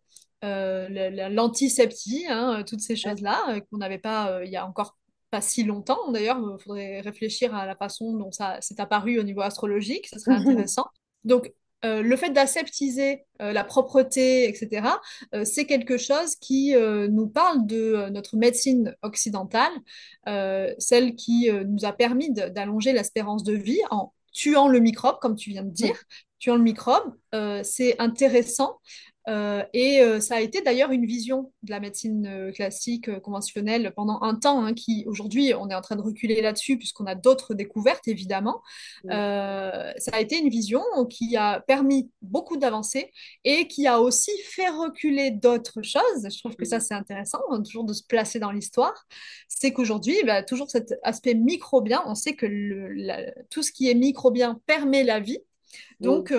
[0.43, 4.99] l'antiseptie, hein, toutes ces choses-là qu'on n'avait pas il y a encore
[5.31, 6.11] pas si longtemps.
[6.11, 10.19] D'ailleurs, il faudrait réfléchir à la façon dont ça s'est apparu au niveau astrologique, ça
[10.19, 10.87] serait intéressant.
[11.25, 11.53] Donc,
[11.85, 14.89] euh, le fait d'aseptiser euh, la propreté, etc.,
[15.35, 19.73] euh, c'est quelque chose qui nous parle de notre médecine occidentale,
[20.79, 25.51] celle qui nous a permis d'allonger l'espérance de vie en tuant le microbe, comme tu
[25.51, 26.03] viens de dire.
[26.43, 27.15] Tuant le microbe,
[27.63, 28.81] c'est intéressant
[29.29, 33.93] euh, et euh, ça a été d'ailleurs une vision de la médecine euh, classique conventionnelle
[33.95, 37.15] pendant un temps, hein, qui aujourd'hui on est en train de reculer là-dessus puisqu'on a
[37.15, 38.63] d'autres découvertes évidemment.
[39.09, 43.13] ça a été une vision qui a permis beaucoup d'avancées
[43.45, 46.29] et qui a aussi fait reculer d'autres choses.
[46.29, 49.07] Je trouve que ça c'est intéressant, hein, toujours de se placer dans l'histoire.
[49.49, 53.95] C'est qu'aujourd'hui, bah, toujours cet aspect microbien, on sait que le, tout ce qui est
[53.95, 55.39] microbien permet la vie.
[56.01, 56.33] Donc,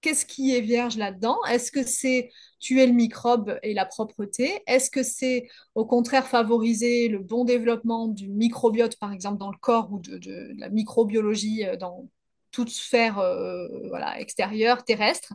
[0.00, 1.38] qu'est-ce qui est vierge là-dedans?
[1.44, 4.62] Est-ce que c'est tuer le microbe et la propreté?
[4.66, 9.58] Est-ce que c'est au contraire favoriser le bon développement du microbiote, par exemple, dans le
[9.58, 12.08] corps ou de, la microbiologie euh, dans
[12.50, 15.34] toute sphère euh, voilà, extérieure, terrestre?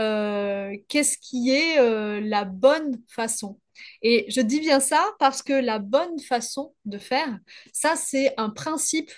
[0.00, 3.60] Euh, Qu'est-ce qui est la bonne façon?
[4.02, 7.38] Et je dis bien ça parce que la bonne façon de faire,
[7.72, 9.10] ça c'est un principe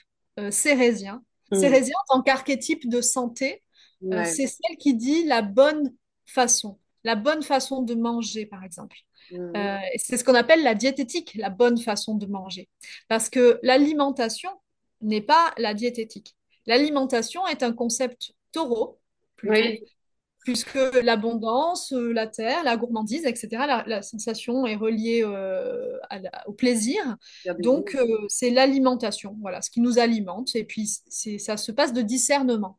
[0.50, 1.22] cérésien.
[1.50, 1.60] Mmh.
[1.60, 3.62] Cérésien en tant qu'archétype de santé,
[4.04, 5.94] euh, c'est celle qui dit la bonne
[6.24, 8.96] façon, la bonne façon de manger, par exemple.
[9.30, 9.56] Mmh.
[9.56, 12.68] Euh, c'est ce qu'on appelle la diététique, la bonne façon de manger.
[13.08, 14.50] Parce que l'alimentation
[15.00, 16.36] n'est pas la diététique.
[16.66, 18.98] L'alimentation est un concept taureau,
[20.46, 25.24] puisque l'abondance, euh, la terre, la gourmandise, etc., la, sensation est reliée
[26.46, 27.16] au plaisir.
[27.58, 27.96] Donc,
[28.28, 30.54] c'est l'alimentation, voilà, ce qui nous alimente.
[30.54, 32.78] Et puis, ça se passe de discernement.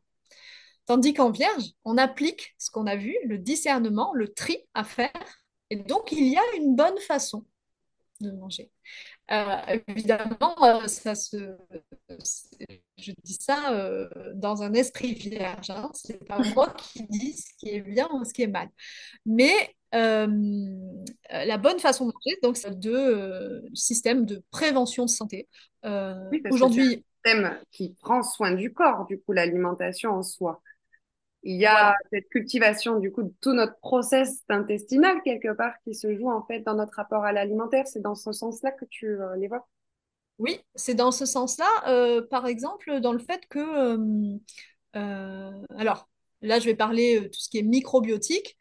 [0.86, 5.12] Tandis qu'en Vierge, on applique ce qu'on a vu, le discernement, le tri à faire.
[5.68, 7.44] Et donc, il y a une bonne façon
[8.22, 8.72] de manger.
[9.30, 11.36] Euh, évidemment, euh, ça se,
[12.96, 15.70] je dis ça euh, dans un esprit vierge.
[15.70, 15.90] Hein.
[15.94, 18.68] Ce n'est pas moi qui dis ce qui est bien ou ce qui est mal.
[19.26, 25.48] Mais la bonne façon de manger, donc, c'est de système de prévention de santé.
[26.50, 30.62] Aujourd'hui, système qui prend soin du corps, du coup, l'alimentation en soi.
[31.48, 35.94] Il y a cette cultivation du coup de tout notre process intestinal quelque part qui
[35.94, 37.86] se joue en fait dans notre rapport à l'alimentaire.
[37.86, 39.64] C'est dans ce sens-là que tu euh, l'évoques.
[40.38, 43.96] Oui, c'est dans ce sens-là, euh, par exemple, dans le fait que,
[44.94, 46.08] euh, alors
[46.42, 48.58] là, je vais parler euh, tout ce qui est microbiotique.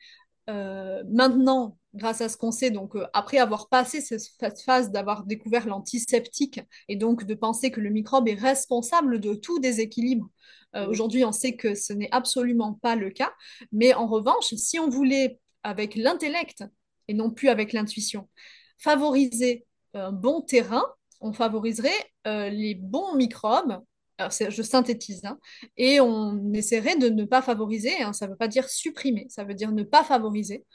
[0.47, 5.25] Maintenant, grâce à ce qu'on sait, donc euh, après avoir passé ce- cette phase d'avoir
[5.25, 10.29] découvert l'antiseptique et donc de penser que le microbe est responsable de tout déséquilibre,
[10.75, 13.31] euh, aujourd'hui on sait que ce n'est absolument pas le cas.
[13.71, 16.63] Mais en revanche, si on voulait, avec l'intellect
[17.07, 18.29] et non plus avec l'intuition,
[18.77, 20.85] favoriser un bon terrain,
[21.19, 21.89] on favoriserait
[22.27, 23.79] euh, les bons microbes.
[24.19, 25.37] Alors, je synthétise, hein,
[25.77, 29.43] et on essaierait de ne pas favoriser, hein, ça ne veut pas dire supprimer, ça
[29.43, 30.65] veut dire ne pas favoriser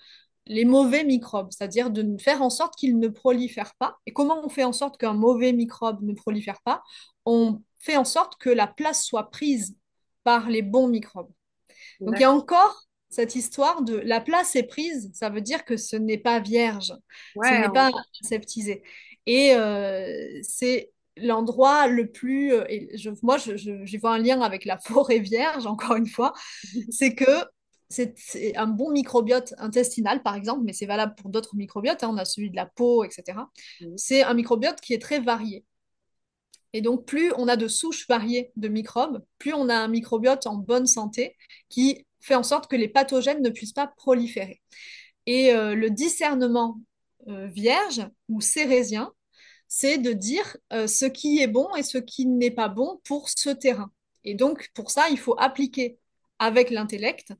[0.47, 3.97] les mauvais microbes, c'est-à-dire de faire en sorte qu'ils ne prolifèrent pas.
[4.07, 6.82] Et comment on fait en sorte qu'un mauvais microbe ne prolifère pas?
[7.26, 9.76] On fait en sorte que la place soit prise
[10.24, 11.30] par les bons microbes.
[12.07, 15.64] Donc il y a encore cette histoire de la place est prise, ça veut dire
[15.64, 16.93] que ce n'est pas vierge,
[17.43, 17.90] ce n'est pas
[18.22, 18.82] aseptisé.
[19.26, 22.53] Et euh, c'est l'endroit le plus...
[22.55, 25.97] euh, et je- moi, je, je- j'y vois un lien avec la forêt vierge, encore
[25.97, 26.32] une fois,
[26.88, 27.24] c'est que
[27.93, 32.16] c'est un bon microbiote intestinal, par exemple, mais c'est valable pour d'autres microbiotes, hein, on
[32.16, 33.38] a celui de la peau, etc.
[33.80, 33.86] Mm.
[33.97, 35.64] C'est un microbiote qui est très varié.
[36.72, 40.47] Et donc, plus on a de souches variées de microbes, plus on a un microbiote
[40.47, 41.36] en bonne santé
[41.68, 44.62] qui fait en sorte que les pathogènes ne puissent pas proliférer.
[45.26, 46.80] Et euh, le discernement
[47.28, 49.12] euh, vierge ou cérésien,
[49.68, 53.28] c'est de dire euh, ce qui est bon et ce qui n'est pas bon pour
[53.28, 53.90] ce terrain.
[54.24, 55.99] Et donc, pour ça, il faut appliquer
[56.38, 57.32] avec l'intellect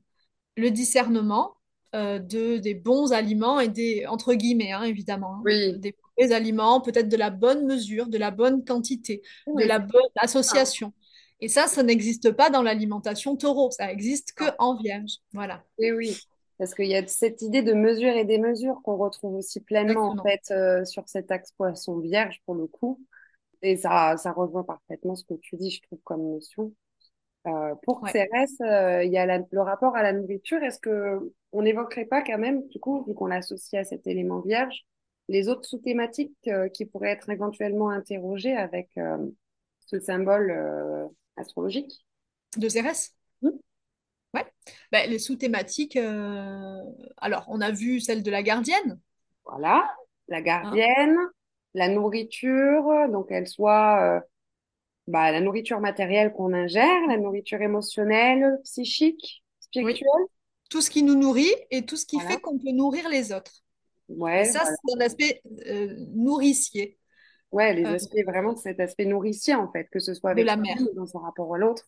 [0.55, 1.55] le discernement
[1.95, 6.33] euh, de, des bons aliments et des, entre guillemets, hein, évidemment, hein, Oui, des mauvais
[6.33, 10.93] aliments, peut-être de la bonne mesure, de la bonne quantité, de la bonne association.
[11.39, 15.17] Et ça, ça n'existe pas dans l'alimentation taureau, ça existe que en vierge.
[15.33, 16.17] Voilà, Oui, oui.
[16.57, 20.11] Parce qu'il y a cette idée de mesure et des mesures qu'on retrouve aussi pleinement
[20.11, 23.01] en fait euh, sur cet axe poisson vierge pour le coup.
[23.61, 26.73] Et ça, ça rejoint parfaitement ce que tu dis, je trouve, comme notion.
[27.45, 28.11] Euh, pour Ouais.
[28.11, 30.63] Cérès, euh, il y a la- le rapport à la nourriture.
[30.63, 31.19] Est-ce que
[31.51, 34.85] on n'évoquerait pas quand même, du coup, vu qu'on l'associe à cet élément vierge,
[35.27, 38.89] les autres sous-thématiques euh, qui pourraient être éventuellement interrogées avec
[39.79, 42.05] ce symbole astrologique?
[42.57, 43.13] De Cérès?
[43.41, 43.59] Hmm
[44.33, 44.45] Ouais.
[44.91, 45.95] Ben, les sous-thématiques,
[47.17, 48.99] alors, on a vu celle de la gardienne,
[49.45, 49.89] Voilà,
[50.27, 51.17] la hein, gardienne,
[51.73, 54.23] la nourriture, donc elle soit
[55.07, 59.43] bah, la nourriture matérielle qu'on ingère, la nourriture émotionnelle, psychique,
[59.81, 60.09] oui, spirituelle.
[60.69, 63.33] tout ce qui nous nourrit et tout ce qui Voilà, fait qu'on peut nourrir les
[63.33, 63.51] autres.
[64.09, 64.75] Et ouais, ça, voilà.
[64.85, 66.97] c'est un aspect euh, nourricier
[67.51, 70.57] Ouais, les euh, aspects vraiment cet aspect nourricier en fait, que ce soit avec la
[70.57, 71.83] ou dans son rapport à l'autre.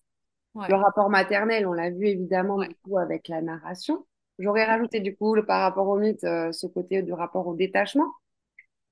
[0.55, 4.05] Le rapport maternel, on l'a vu évidemment ouais, du coup avec la narration.
[4.39, 7.55] J'aurais rajouté du coup le, par rapport au mythe euh, ce côté du rapport au
[7.55, 8.11] détachement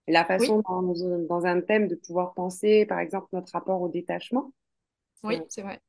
[0.07, 3.89] la oui, façon dans, dans un thème de pouvoir penser par exemple notre rapport au
[3.89, 4.53] détachement
[5.29, 5.81] euh, oui, c'est vrai.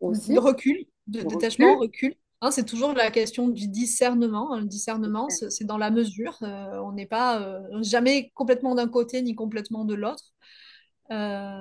[0.00, 1.78] aussi, De recul, de le détachement, recul.
[1.78, 2.16] recul.
[2.42, 4.54] Hein, c'est toujours la question du discernement.
[4.54, 4.60] hein.
[4.60, 6.38] Le discernement, c'est dans la mesure.
[6.42, 10.24] Euh, on n'est pas euh, jamais complètement d'un côté ni complètement de l'autre.
[11.12, 11.60] Euh,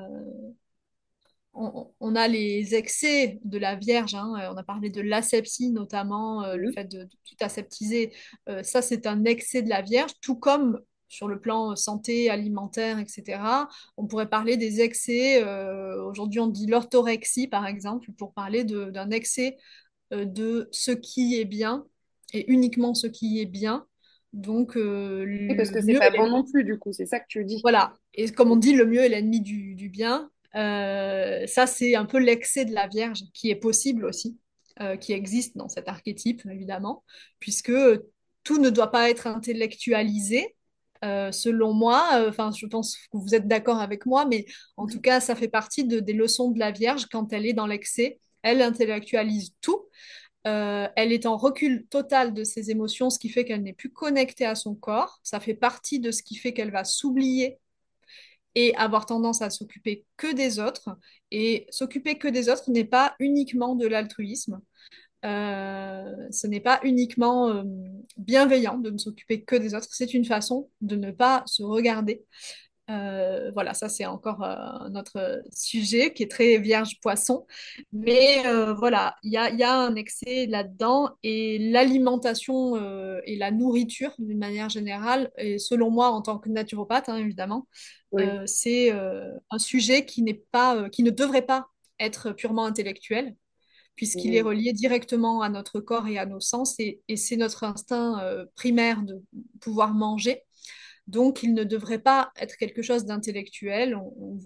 [1.53, 5.71] on, on a les excès de la Vierge, hein, euh, on a parlé de l'asepsie
[5.71, 8.11] notamment, euh, le fait de, de tout aseptiser,
[8.49, 12.29] euh, ça c'est un excès de la Vierge, tout comme sur le plan euh, santé,
[12.29, 13.67] alimentaire, etc.
[13.97, 19.11] On pourrait parler des excès, euh, aujourd'hui on dit l'orthorexie par exemple, pour parler d'un
[19.11, 19.57] excès
[20.13, 21.85] euh, de ce qui est bien
[22.33, 23.85] et uniquement ce qui est bien.
[24.33, 27.25] Donc euh, Oui, parce que c'est pas bon non plus du coup, c'est ça que
[27.29, 27.59] tu dis.
[27.61, 27.93] voilà.
[28.13, 30.29] Et comme on dit, le mieux est l'ennemi du, du bien.
[30.53, 34.37] Ça, c'est un peu l'excès de la Vierge qui est possible aussi,
[34.99, 37.03] qui existe dans cet archétype, évidemment,
[37.39, 37.71] puisque
[38.43, 40.55] tout ne doit pas être intellectualisé.
[41.03, 44.45] Euh, selon moi, euh, enfin, je pense que vous êtes d'accord avec moi, mais
[44.77, 47.53] en tout cas, ça fait partie de- des leçons de la Vierge quand elle est
[47.53, 48.19] dans l'excès.
[48.41, 49.85] Elle intellectualise tout.
[50.47, 53.91] Euh, elle est en recul total de ses émotions, ce qui fait qu'elle n'est plus
[53.91, 55.19] connectée à son corps.
[55.23, 57.57] Ça fait partie de ce qui fait qu'elle va s'oublier
[58.55, 60.97] et avoir tendance à s'occuper que des autres.
[61.31, 64.61] Et s'occuper que des autres n'est pas uniquement de l'altruisme.
[65.25, 67.63] Euh, ce n'est pas uniquement euh,
[68.17, 69.87] bienveillant de ne s'occuper que des autres.
[69.89, 72.23] C'est une façon de ne pas se regarder.
[72.91, 77.47] Euh, voilà, ça c'est encore un autre sujet qui est très vierge poisson.
[77.91, 78.43] Mais
[78.77, 82.75] voilà, il y a, il y a un excès là-dedans et l'alimentation
[83.23, 87.67] et la nourriture d'une manière générale, et selon moi en tant que naturopathe hein, évidemment,
[88.11, 91.65] Oui, c'est un sujet qui n'est pas, qui ne devrait pas
[91.99, 93.35] être purement intellectuel,
[93.95, 94.47] puisqu'il est Mm.
[94.47, 98.45] relié directement à notre corps et à nos sens, et, et c'est notre instinct euh,
[98.55, 99.21] primaire de
[99.61, 100.41] pouvoir manger.
[101.07, 103.95] Donc, il ne devrait pas être quelque chose d'intellectuel.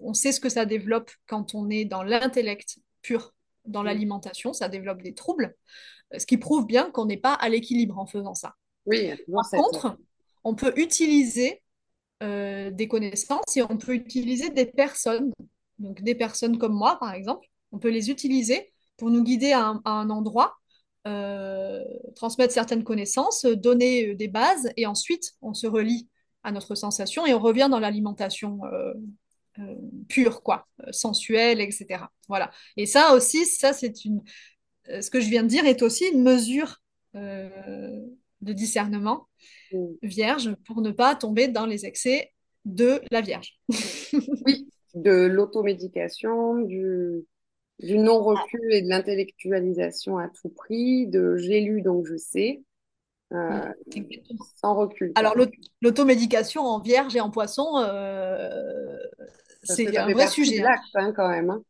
[0.01, 3.33] On, sait ce que ça développe quand on est dans l'intellect pur,
[3.65, 3.85] dans Mm.
[3.85, 5.55] l'alimentation, ça développe des troubles,
[6.17, 8.55] ce qui prouve bien qu'on n'est pas à l'équilibre en faisant ça.
[8.85, 9.97] Oui, Par contre,
[10.43, 11.61] on peut utiliser
[12.23, 15.31] euh, des connaissances et on peut utiliser des personnes,
[15.77, 19.65] donc des personnes comme moi par exemple, on peut les utiliser pour nous guider à
[19.65, 20.59] un, à un endroit,
[21.07, 21.83] euh,
[22.15, 26.09] transmettre certaines connaissances, donner euh, des bases et ensuite on se relie
[26.43, 28.93] à notre sensation et on revient dans l'alimentation euh,
[29.59, 29.75] euh,
[30.07, 32.03] pure, quoi, sensuelle, etc.
[32.27, 32.51] Voilà.
[32.77, 34.21] Et ça aussi, ça c'est une,
[34.87, 36.81] ce que je viens de dire est aussi une mesure
[37.13, 39.27] de discernement
[40.03, 42.31] vierge pour ne pas tomber dans les excès
[42.65, 43.59] de la vierge.
[44.45, 47.25] Oui, de l'automédication, du,
[47.79, 52.61] du non-recul et de l'intellectualisation à tout prix, de j'ai lu donc je sais,
[53.33, 53.71] euh,
[54.61, 55.11] sans recul.
[55.15, 55.35] Alors,
[55.81, 58.97] l'automédication en vierge et en poisson, euh,
[59.63, 60.61] c'est un vrai sujet.
[60.61, 60.69] hein.
[60.95, 61.49] hein, quand même.
[61.49, 61.63] hein.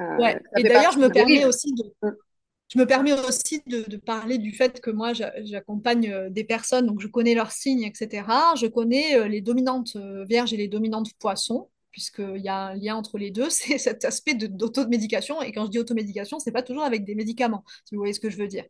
[0.00, 0.40] Euh, Ouais.
[0.56, 1.84] Et d'ailleurs, je partie me permets aussi de,
[2.72, 6.44] je me permets aussi de, de parler du fait que moi, j'a- j'accompagne euh, des
[6.44, 8.54] personnes, donc je connais leurs signes, etc.
[8.56, 9.96] Je connais les dominantes
[10.28, 14.04] vierges et les dominantes poissons, puisqu'il y a un lien entre les deux, c'est cet
[14.04, 15.42] aspect d'automédication.
[15.42, 18.20] Et quand je dis automédication, c'est pas toujours avec des médicaments, si vous voyez ce
[18.20, 18.64] que je veux dire.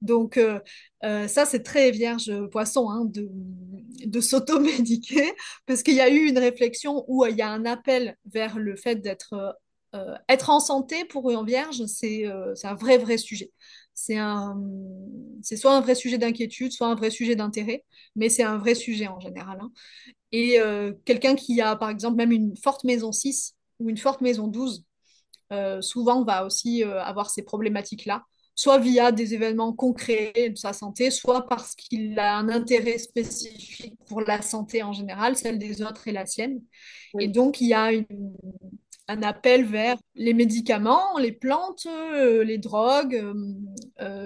[0.00, 0.60] Donc, euh,
[1.04, 3.28] euh, ça, c'est très vierge poisson hein, de,
[4.04, 5.32] de s'automédiquer,
[5.66, 8.58] parce qu'il y a eu une réflexion où euh, il y a un appel vers
[8.58, 9.56] le fait d'être
[10.28, 13.52] être en santé pour une vierge, c'est un vrai, vrai sujet.
[13.94, 14.16] C'est
[15.42, 17.84] c'est soit un vrai sujet d'inquiétude, soit un vrai sujet d'intérêt,
[18.16, 19.58] mais c'est un vrai sujet en général.
[19.60, 19.72] hein.
[20.32, 24.20] Et euh, quelqu'un qui a, par exemple, même une forte maison 6 ou une forte
[24.20, 24.84] maison 12,
[25.52, 28.24] euh, souvent va aussi euh, avoir ces problématiques-là,
[28.54, 33.94] soit via des événements concrets de sa santé, soit parce qu'il a un intérêt spécifique
[34.06, 36.60] pour la santé en général, celle des autres et la sienne.
[37.18, 38.06] Et donc, il y a une-
[39.08, 43.22] un appel vers les médicaments, les plantes, les drogues,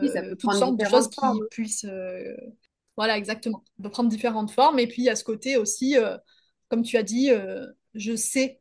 [0.02, 1.86] Oui, toutes sortes de choses qui puissent...
[2.96, 3.62] voilà, exactement.
[3.78, 4.78] De prendre différentes formes.
[4.78, 6.16] Et puis, il y a ce côté aussi, euh,
[6.68, 8.60] comme tu as dit, euh, je sais.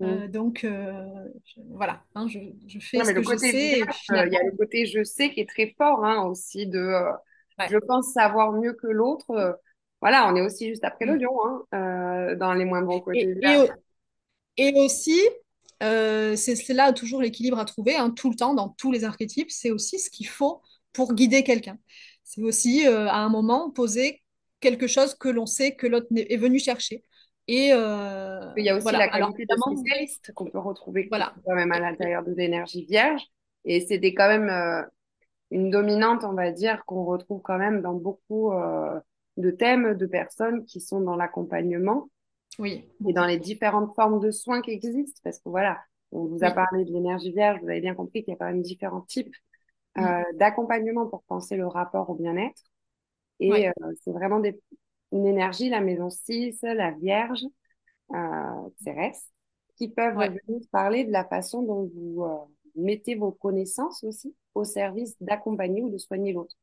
[0.00, 0.04] Mm.
[0.04, 1.04] Euh, donc, euh,
[1.44, 3.80] je- voilà, hein, je, je fais Non, ce que je sais.
[3.80, 6.80] Il y a le côté je sais qui est très fort hein, aussi de
[7.58, 7.68] ouais.
[7.70, 9.58] je pense savoir mieux que l'autre.
[10.00, 11.20] voilà, on est aussi juste après le Mm.
[11.22, 13.34] lion hein, dans les moins bons côtés
[14.56, 15.20] Et, et, aussi,
[15.80, 19.50] c'est là toujours l'équilibre à trouver, tout le temps, dans tous les archétypes.
[19.50, 20.60] C'est aussi ce qu'il faut
[20.92, 21.78] pour guider quelqu'un.
[22.24, 24.22] C'est aussi, euh, à un moment, poser
[24.60, 27.04] quelque chose que l'on sait que l'autre est venu chercher.
[27.48, 28.98] Et euh, Il y a aussi voilà.
[28.98, 31.34] la Alors, qualité de évidemment, spécialiste qu'on peut retrouver voilà.
[31.44, 33.22] quand même à l'intérieur de l'énergie vierge.
[33.64, 34.82] Et c'était quand même euh,
[35.52, 39.00] une dominante, on va dire, qu'on retrouve quand même dans beaucoup euh,
[39.38, 42.10] de thèmes de personnes qui sont dans l'accompagnement
[42.58, 45.20] Oui, et dans les différentes formes de soins qui existent.
[45.24, 45.80] Parce que voilà,
[46.12, 46.52] on vous a Oui.
[46.52, 49.34] parlé de l'énergie vierge, vous avez bien compris qu'il y a quand même différents types
[49.98, 50.24] euh, Mm.
[50.34, 52.62] d'accompagnement pour penser le rapport au bien-être.
[53.40, 53.68] Et Ouais.
[53.68, 53.72] euh,
[54.04, 54.60] c'est vraiment des,
[55.12, 57.44] une énergie, la maison 6, la Vierge,
[58.14, 59.30] euh, Cérès,
[59.76, 60.30] qui peuvent Ouais.
[60.46, 62.36] venir parler de la façon dont vous euh,
[62.76, 66.56] mettez vos connaissances aussi au service d'accompagner ou de soigner l'autre.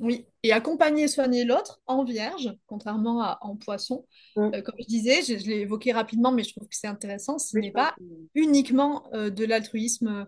[0.00, 4.06] Oui, et accompagner et soigner l'autre en vierge, contrairement à en poisson.
[4.36, 4.54] Mm.
[4.54, 7.38] Euh, comme je disais, je, je l'ai évoqué rapidement, mais je trouve que c'est intéressant,
[7.38, 10.24] ce Oui, n'est pas que- uniquement euh, de l'altruisme euh,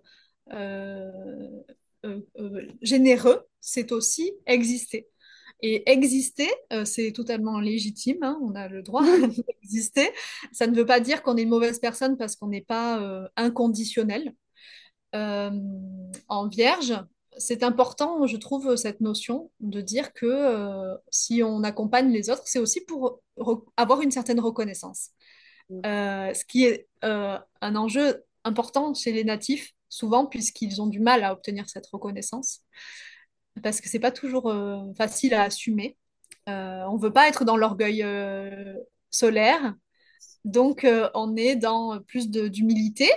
[0.53, 1.11] euh,
[1.69, 1.75] euh,
[2.83, 5.09] généreux, c'est aussi exister.
[5.63, 9.05] Et exister, euh, c'est totalement légitime, hein, on a le droit
[9.63, 10.11] d'exister.
[10.53, 13.27] Ça ne veut pas dire qu'on est une mauvaise personne parce qu'on n'est pas euh,
[13.37, 14.35] inconditionnel.
[15.15, 15.51] Euh,
[16.29, 16.95] en vierge,
[17.39, 22.43] c'est important, je trouve, cette notion de dire que euh, si on accompagne les autres,
[22.47, 23.21] c'est aussi pour
[23.77, 25.11] avoir une certaine reconnaissance.
[25.71, 25.81] Mm.
[25.87, 31.01] Euh, ce qui est euh, un enjeu important chez les natifs, souvent, puisqu'ils ont du
[31.01, 32.61] mal à obtenir cette reconnaissance,
[33.63, 35.97] parce que c'est pas toujours euh, facile à assumer.
[36.49, 38.75] Euh, on veut pas être dans l'orgueil euh,
[39.11, 39.75] solaire,
[40.45, 43.11] donc euh, on est dans plus d'humilité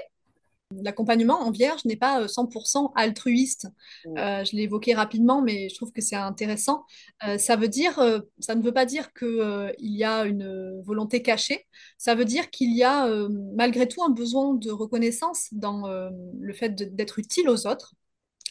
[0.71, 3.67] L'accompagnement en vierge n'est pas euh, 100% altruiste.
[4.05, 4.17] Mm.
[4.17, 6.85] Euh, je l'ai évoqué rapidement, mais je trouve que c'est intéressant.
[7.27, 10.81] Euh, ça veut dire, euh, ça ne veut pas dire qu'il y a une euh,
[10.83, 11.65] volonté cachée.
[11.97, 16.09] Ça veut dire qu'il y a euh, malgré tout un besoin de reconnaissance dans euh,
[16.39, 17.95] le fait d'être utile aux autres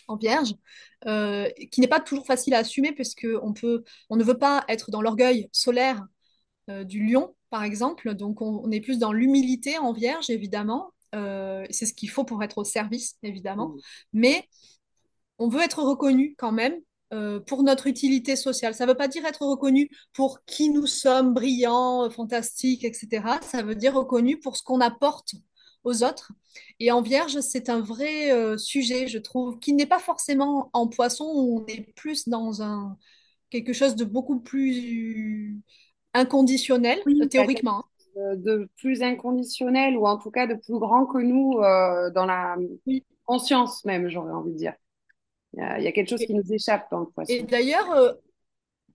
[0.08, 0.54] en vierge,
[1.06, 5.02] euh, qui n'est pas toujours facile à assumer peut, on ne veut pas être dans
[5.02, 6.04] l'orgueil solaire
[6.70, 8.14] euh, du lion, par exemple.
[8.14, 10.92] Donc, on, on est plus dans l'humilité en vierge, évidemment.
[11.14, 13.68] Euh, c'est ce qu'il faut pour être au service, évidemment.
[13.68, 13.80] Mm.
[14.14, 14.48] Mais
[15.38, 16.74] on veut être reconnu quand même
[17.14, 18.74] euh, pour notre utilité sociale.
[18.74, 23.38] Ça ne veut pas dire être reconnu pour qui nous sommes, brillants, fantastiques, etc.
[23.42, 25.34] Ça veut dire reconnu pour ce qu'on apporte
[25.84, 26.32] aux autres.
[26.80, 30.88] Et en vierge, c'est un vrai euh, sujet, je trouve, qui n'est pas forcément en
[30.88, 32.96] poisson, où on est plus dans un,
[33.50, 35.59] quelque chose de beaucoup plus
[36.14, 37.84] inconditionnel, Oui, théoriquement.
[38.36, 42.56] De, plus inconditionnel ou en tout cas de plus grand que nous euh, dans la
[43.24, 44.74] conscience même, j'aurais envie de dire.
[45.54, 47.90] Il y a, il y a quelque chose qui nous échappe dans le et d'ailleurs,
[47.92, 48.12] euh,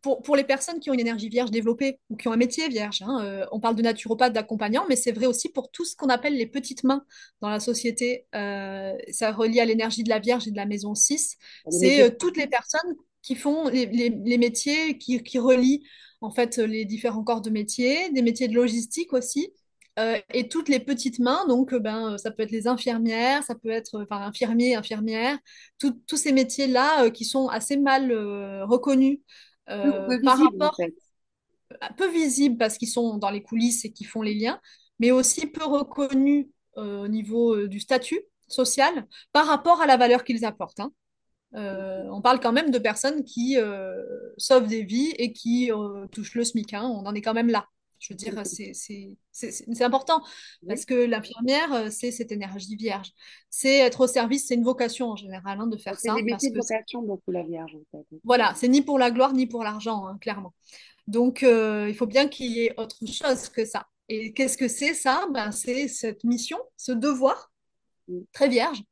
[0.01, 2.67] pour, pour les personnes qui ont une énergie vierge développée ou qui ont un métier
[2.67, 5.95] vierge, hein, euh, on parle de naturopathe, d'accompagnant, mais c'est vrai aussi pour tout ce
[5.95, 7.05] qu'on appelle les petites mains
[7.41, 8.25] dans la société.
[8.33, 11.37] Ça relie à l'énergie de la vierge et de la maison 6.
[11.67, 15.83] Les C'est toutes les personnes qui font les, les- les métiers, qui, qui relient
[16.23, 19.53] en fait les différents corps de métiers, des métiers de logistique aussi.
[19.99, 23.55] euh, et toutes les petites mains, donc euh, ben, ça peut être les infirmières, ça
[23.55, 25.37] peut être enfin, infirmiers, infirmières,
[25.79, 29.19] tout- tous ces métiers-là euh, qui sont assez mal euh, reconnus
[29.81, 30.93] peu, euh, peu visibles en rapport fait.
[31.81, 34.59] un peu visibles parce qu'ils sont dans les coulisses et qui font les liens,
[34.99, 36.47] mais aussi peu reconnus
[36.77, 40.79] euh, au niveau euh, du statut social par rapport à la valeur qu'ils apportent.
[40.79, 40.91] hein.
[41.55, 44.01] Euh, on parle quand même de personnes qui euh,
[44.37, 46.73] sauvent des vies et qui euh, touchent le SMIC.
[46.73, 46.83] hein.
[46.83, 47.67] On en est quand même là.
[47.99, 50.21] Je veux dire, c'est c'est- c'est- c'est- c'est important
[50.67, 53.11] parce que l'infirmière, c'est cette énergie vierge.
[53.49, 56.21] C'est être au service, c'est une vocation en général hein, de faire C'est des ça
[56.23, 58.05] métiers de que vocation, beaucoup la Vierge en fait.
[58.25, 60.53] voilà, c'est ni pour la gloire ni pour l'argent, hein, clairement.
[61.07, 63.85] Donc, il faut bien qu'il y ait autre chose que ça.
[64.09, 65.25] Et qu'est-ce que c'est ça?
[65.31, 67.51] Ben, c'est cette mission, ce devoir
[68.33, 68.83] très vierge.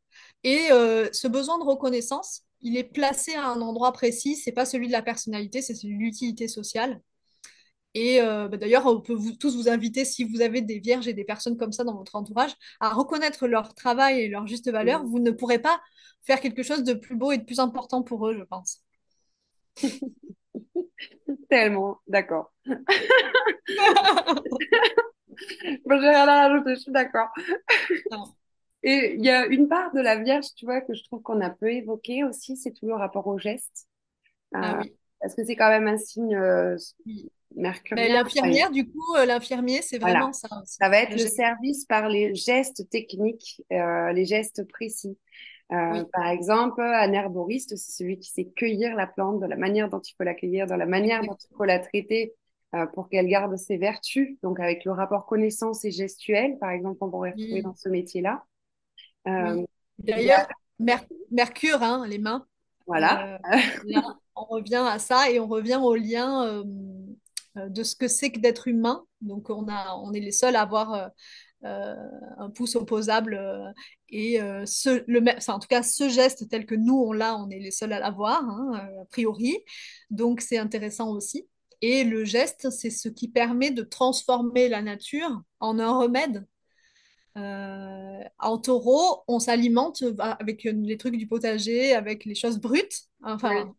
[0.44, 4.36] Et ce besoin de reconnaissance, il est placé à un endroit précis.
[4.36, 7.02] C'est pas celui de la personnalité, c'est celui de l'utilité sociale.
[7.94, 11.08] Et euh, ben, d'ailleurs, on peut vous, tous vous inviter, si vous avez des vierges
[11.08, 14.70] et des personnes comme ça dans votre entourage, à reconnaître leur travail et leur juste
[14.72, 15.04] valeur.
[15.06, 15.82] Vous ne pourrez pas
[16.22, 18.82] faire quelque chose de plus beau et de plus important pour eux, je pense.
[21.50, 22.52] Tellement, d'accord.
[25.86, 27.30] Bon, j'ai rien à rajouter, je suis d'accord.
[28.84, 31.42] Et il y a une part de la Vierge, tu vois, que je trouve qu'on
[31.42, 33.88] a peu évoqué aussi, c'est tout le rapport au geste.
[34.54, 34.96] Ah Euh, oui.
[35.22, 36.78] parce que c'est quand même un signe euh.
[37.92, 40.20] Enfin, l'infirmière, du coup, euh, l'infirmier, c'est voilà.
[40.20, 40.48] vraiment ça.
[40.64, 41.36] Ça va être Le geste.
[41.36, 45.18] service par les gestes techniques, euh, les gestes précis.
[45.72, 49.58] Euh, Oui, par exemple, un herboriste, c'est celui qui sait cueillir la plante de la
[49.58, 52.36] manière dont il faut la cueillir, de la manière dont il faut la traiter
[52.76, 54.38] euh, pour qu'elle garde ses vertus.
[54.44, 57.90] Donc, avec le rapport connaissance et gestuel, par exemple, on pourrait retrouver dans oui, ce
[57.90, 58.44] métier-là.
[59.28, 59.66] Euh, oui.
[60.00, 60.48] D'ailleurs,
[60.80, 62.46] Mer- Mercure, hein, les mains,
[62.88, 63.36] voilà.
[63.36, 64.02] euh, là,
[64.36, 66.64] on revient à ça et on revient au lien euh,
[67.70, 69.06] de ce que c'est que d'être humain.
[69.22, 71.12] Donc, on a, on est les seuls à avoir
[71.66, 71.96] euh,
[72.38, 73.72] un pouce opposable euh,
[74.10, 77.14] et euh, ce, le, me- enfin, en tout cas, ce geste tel que nous, on
[77.14, 79.58] l'a, on est les seuls à l'avoir, hein, a priori.
[80.10, 81.48] Donc, c'est intéressant aussi.
[81.82, 86.46] Et le geste, c'est ce qui permet de transformer la nature en un remède
[87.38, 93.04] Euh, en taureau, on s'alimente avec euh, les trucs du potager, avec les choses brutes.
[93.24, 93.74] Enfin,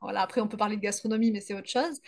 [0.00, 2.00] voilà, après, on peut parler de gastronomie, mais c'est autre chose.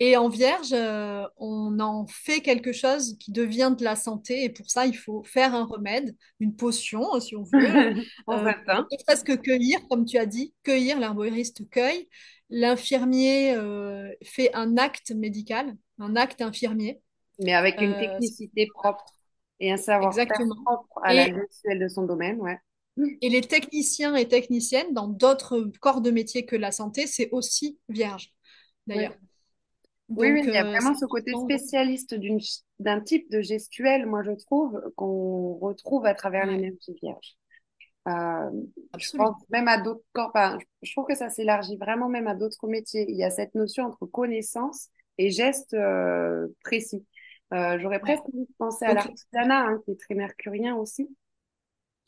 [0.00, 4.44] Et en vierge, euh, on en fait quelque chose qui devient de la santé.
[4.44, 7.50] Et pour ça, il faut faire un remède, une potion, si on veut.
[8.26, 8.88] Pour Euh, certains.
[8.90, 12.08] ne serait-ce que cueillir, comme tu as dit, cueillir, l'herboriste cueille.
[12.50, 17.00] L'infirmier euh, fait un acte médical, un acte infirmier.
[17.38, 19.04] Mais avec une technicité propre
[19.62, 22.58] et un savoir-faire propre à la Et gestuelle de son domaine, ouais.
[23.22, 27.78] Et les techniciens et techniciennes dans d'autres corps de métier que la santé, c'est aussi
[27.88, 28.32] vierge,
[28.94, 29.02] Oui.
[29.02, 29.16] d'ailleurs.
[30.16, 32.14] Oui, il y a euh, vraiment ce côté spécialiste
[32.78, 37.36] d'un type de gestuelle, moi je trouve, qu'on retrouve à travers Ouais, l'énergie vierge.
[38.08, 38.50] Euh,
[38.98, 40.32] je pense même à d'autres corps,
[40.82, 43.06] je trouve que ça s'élargit vraiment même à d'autres métiers.
[43.08, 44.88] Il y a cette notion entre connaissance
[45.18, 47.06] et geste euh, précis.
[47.52, 51.08] Euh, j'aurais presque envie de penser à l'artisanat, hein, qui est très mercurien aussi.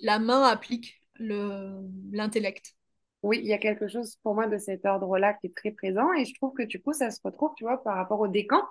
[0.01, 1.81] la main applique le,
[2.13, 2.77] l'intellect.
[3.23, 6.13] Oui, il y a quelque chose pour moi de cet ordre-là qui est très présent
[6.13, 8.63] et je trouve que du coup, ça se retrouve, tu vois, par rapport au décan.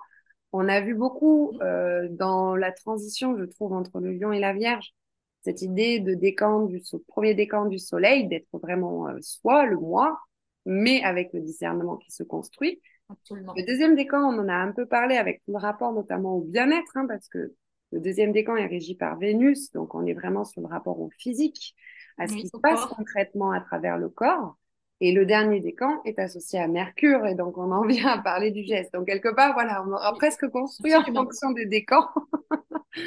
[0.52, 4.52] On a vu beaucoup euh, dans la transition, je trouve, entre le lion et la
[4.52, 4.94] vierge,
[5.42, 9.76] cette idée de décan du so- premier décan du soleil, d'être vraiment euh, soi, le
[9.78, 10.20] moi,
[10.66, 12.80] mais avec le discernement qui se construit.
[13.08, 13.54] Absolument.
[13.56, 16.96] Le deuxième décan, on en a un peu parlé avec le rapport notamment au bien-être,
[16.96, 17.54] hein, parce que
[17.92, 21.10] le deuxième décan est régi par Vénus, donc on est vraiment sur le rapport au
[21.18, 21.74] physique,
[22.18, 22.90] à ce Oui, qui se passe corps.
[22.96, 24.56] concrètement à travers le corps.
[25.00, 28.50] Et le dernier décan est associé à Mercure, et donc on en vient à parler
[28.50, 28.92] du geste.
[28.94, 32.08] Donc quelque part, voilà, on aura presque construit en fonction des décans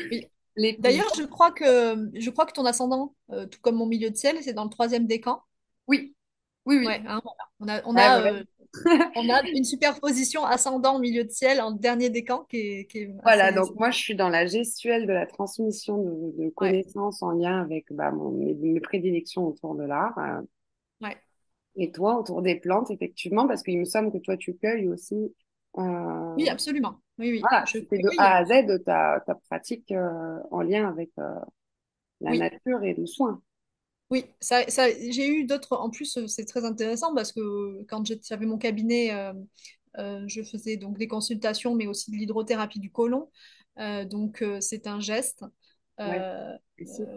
[0.09, 0.29] Oui.
[0.77, 4.15] D'ailleurs, je crois que, je crois que ton ascendant, euh, tout comme mon milieu de
[4.15, 5.41] ciel, c'est dans le troisième décan?
[5.87, 6.15] Oui,
[6.65, 6.85] Oui, oui.
[6.87, 7.21] Ouais, hein,
[7.59, 8.43] On a, on a, euh,
[9.15, 12.99] on a une superposition ascendant au milieu de ciel en dernier décan qui est, qui
[12.99, 16.73] est Voilà, donc moi je suis dans la gestuelle de la transmission de, de Ouais,
[16.73, 20.17] connaissances en lien avec bah, mon- mes, mes prédilections autour de l'art.
[20.17, 20.41] euh,
[21.01, 21.17] ouais.
[21.75, 25.33] et toi, autour des plantes, effectivement, parce qu'il me semble que toi tu cueilles aussi.
[25.77, 25.81] euh,
[26.35, 27.01] Oui, absolument.
[27.17, 27.51] Oui, oui.
[27.51, 28.09] voilà, Je fais de.
[28.17, 31.11] A à Z de ta, ta pratique euh, en lien avec
[32.21, 33.41] la Oui, nature et le soin.
[34.09, 34.25] Oui.
[34.39, 35.75] Ça, ça, j'ai eu d'autres.
[35.77, 39.33] En plus, euh, c'est très intéressant parce que quand j'avais mon cabinet, euh,
[39.97, 43.29] euh, je faisais donc des consultations, mais aussi de l'hydrothérapie du côlon.
[43.79, 45.43] Euh, donc, c'est un geste.
[45.99, 46.21] Ouais,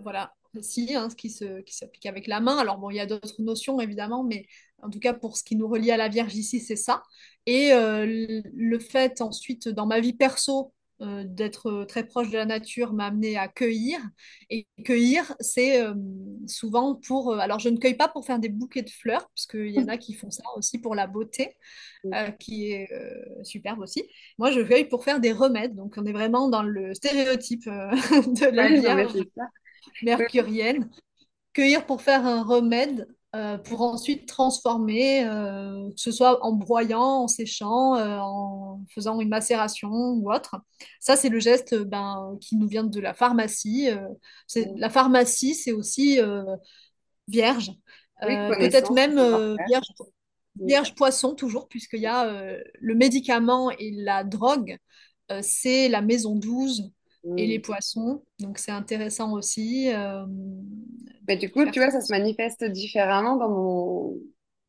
[0.03, 2.57] voilà, si, hein, ce qui se, qui s'applique avec la main.
[2.57, 4.47] Alors, bon, il y a d'autres notions, évidemment, mais
[4.83, 7.03] en tout cas, pour ce qui nous relie à la Vierge ici, c'est ça.
[7.47, 12.93] Et le fait, ensuite, dans ma vie perso, euh, d'être très proche de la nature
[12.93, 14.01] m'a amené à cueillir.
[14.51, 15.95] Et cueillir, c'est euh,
[16.47, 17.33] souvent pour...
[17.33, 19.79] euh, alors, je ne cueille pas pour faire des bouquets de fleurs, parce qu'il y
[19.81, 21.57] en a qui font ça aussi pour la beauté,
[22.15, 24.05] euh, qui est euh, superbe aussi.
[24.39, 25.75] Moi, je cueille pour faire des remèdes.
[25.75, 27.91] Donc, on est vraiment dans le stéréotype euh,
[28.27, 29.15] de la Oui, Vierge
[30.03, 30.91] mercurienne.
[31.53, 37.23] Cueillir pour faire un remède, euh, pour ensuite transformer, euh, que ce soit en broyant,
[37.23, 40.57] en séchant, euh, en faisant une macération ou autre.
[40.99, 43.89] Ça, c'est le geste ben, qui nous vient de la pharmacie.
[44.57, 46.19] oui, la pharmacie, c'est aussi
[47.29, 47.71] vierge.
[48.23, 49.15] Oui, peut-être même
[49.69, 49.87] vierge,
[50.57, 52.29] vierge poisson, toujours, puisqu'il y a
[52.81, 54.77] le médicament et la drogue,
[55.41, 56.91] c'est la maison 12
[57.37, 57.61] et les oui.
[57.61, 58.25] poissons.
[58.41, 60.27] Donc, c'est intéressant aussi euh,
[61.29, 62.01] Mais du coup, faire tu vois, ça.
[62.01, 64.19] se manifeste différemment dans mon,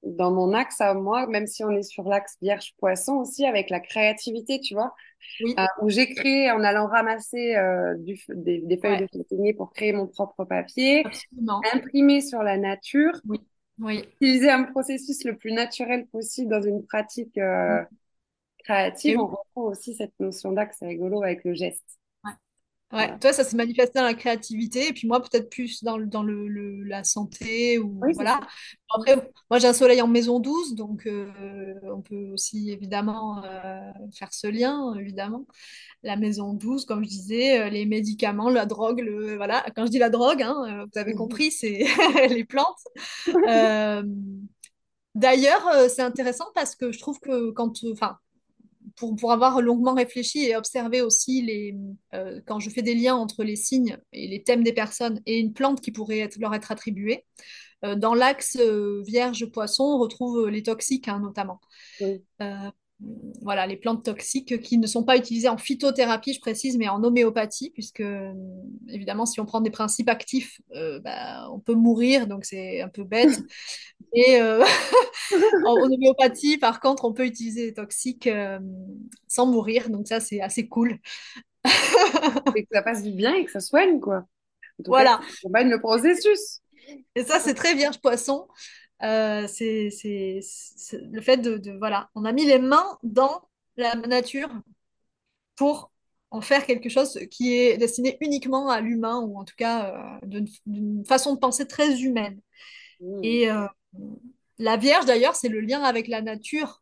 [0.04, 3.80] dans mon axe à moi, même si on est sur l'axe Vierge-Poisson aussi, avec la
[3.80, 4.93] créativité, tu vois,
[5.39, 9.08] Oui, euh, où j'ai créé en allant ramasser euh, du, des, des feuilles ouais, de
[9.14, 11.72] châtaignier pour créer mon propre papier, absolument.
[11.74, 13.39] imprimer sur la nature, Oui,
[13.80, 14.08] oui.
[14.22, 17.84] utiliser un processus le plus naturel possible dans une pratique euh,
[18.66, 19.14] créative.
[19.14, 21.99] Et On reprend aussi cette notion d'axe, c'est rigolo, avec le geste.
[22.93, 22.99] Ouais.
[23.05, 23.17] Voilà.
[23.19, 26.23] toi, ça s'est manifesté dans la créativité, et puis moi, peut-être plus dans, le, dans
[26.23, 28.39] le, le- la santé, ou Oui, voilà.
[28.93, 29.15] Après,
[29.49, 33.79] moi, j'ai un soleil en maison douce, donc euh, on peut aussi évidemment euh,
[34.13, 35.45] faire ce lien, évidemment.
[36.03, 39.63] La maison douce, comme je disais, euh, les médicaments, la drogue, le, voilà.
[39.75, 41.85] Quand je dis la drogue, hein, vous avez compris, c'est
[42.29, 42.79] les plantes.
[43.47, 44.03] Euh,
[45.15, 48.17] d'ailleurs, c'est intéressant parce que je trouve que quand, enfin,
[49.02, 51.76] pour, pour avoir longuement réfléchi et observé aussi les,
[52.14, 55.39] euh, quand je fais des liens entre les signes et les thèmes des personnes et
[55.39, 57.26] une plante qui pourrait être, leur être attribuée,
[57.84, 61.60] euh, dans l'axe euh, Vierge-Poisson, on retrouve les toxiques hein, notamment.
[61.99, 62.24] Oui.
[63.41, 67.04] Voilà, les plantes toxiques qui ne sont pas utilisées en phytothérapie, je précise, mais en
[67.04, 68.32] homéopathie, puisque euh,
[68.88, 72.89] évidemment, si on prend des principes actifs, euh, bah, on peut mourir, donc c'est un
[72.89, 73.32] peu bête.
[74.14, 74.64] Et euh,
[75.66, 78.60] en homéopathie, par contre, on peut utiliser des toxiques euh,
[79.28, 80.99] sans mourir, donc ça, c'est assez cool.
[82.56, 84.26] Et que ça fasse du bien et que ça soigne, quoi.
[84.86, 86.62] Voilà, accompagne le processus.
[87.16, 88.47] et ça, c'est très vierge poisson.
[89.04, 89.89] Euh, c'est
[90.93, 93.47] le fait de, de- Voilà, on a mis les mains dans
[93.78, 94.49] la nature
[95.56, 95.91] pour
[96.30, 100.38] en faire quelque chose qui est destiné uniquement à l'humain, ou en tout cas euh,
[100.66, 102.39] d'une façon de penser très humaine.
[102.99, 103.20] Mm.
[103.24, 103.68] Et euh,
[104.60, 106.82] la Vierge, d'ailleurs, c'est le lien avec la nature,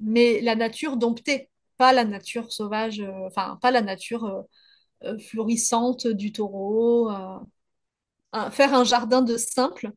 [0.00, 4.44] mais la nature domptée, pas la nature sauvage, enfin, pas la nature
[5.28, 7.08] florissante du taureau.
[8.32, 9.90] Un- faire un jardin de simple,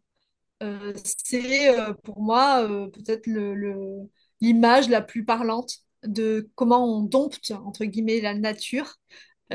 [0.62, 0.94] euh,
[1.24, 4.10] c'est euh, pour moi euh, peut-être le, le-
[4.42, 8.96] l'image la plus parlante de comment on dompte, entre guillemets, la nature,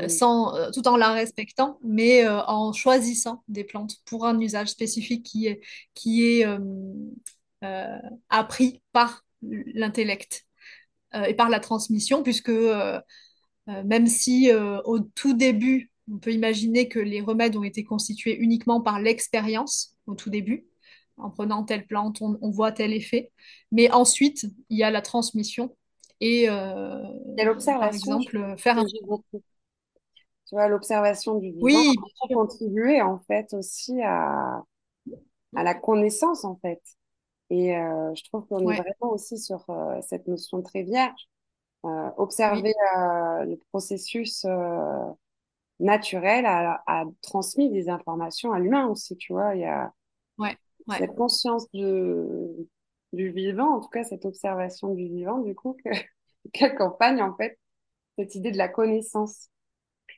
[0.07, 5.47] sans, tout en la respectant, mais en choisissant des plantes pour un usage spécifique qui
[5.47, 5.61] est,
[5.93, 6.45] qui est
[8.29, 10.45] appris par l'intellect
[11.27, 12.51] et par la transmission, puisque
[13.67, 14.49] même si
[14.85, 19.95] au tout début, on peut imaginer que les remèdes ont été constitués uniquement par l'expérience
[20.05, 20.65] au tout début.
[21.17, 23.31] En prenant telle plante, on, on voit tel effet.
[23.71, 25.75] Mais ensuite, il y a la transmission.
[26.19, 27.03] Et euh,
[27.35, 28.85] par l'observation, je exemple, faire un...
[30.47, 31.95] Tu vois, l'observation du vivant Oui,
[32.29, 34.63] contribué, en fait, aussi à,
[35.55, 36.81] à la connaissance, en fait.
[37.49, 41.29] Et euh, je trouve qu'on est vraiment aussi sur euh, cette notion très vierge.
[41.85, 42.73] Euh, observer
[43.45, 44.45] le processus
[45.79, 49.55] naturel a, a transmis des informations à l'humain aussi, tu vois.
[49.55, 49.93] Il y a
[50.37, 50.57] ouais,
[50.87, 50.97] ouais.
[50.97, 52.67] cette conscience de,
[53.13, 55.89] du vivant, en tout cas cette observation du vivant, du coup, que,
[56.53, 57.57] qui accompagne en fait
[58.17, 59.49] cette idée de la connaissance.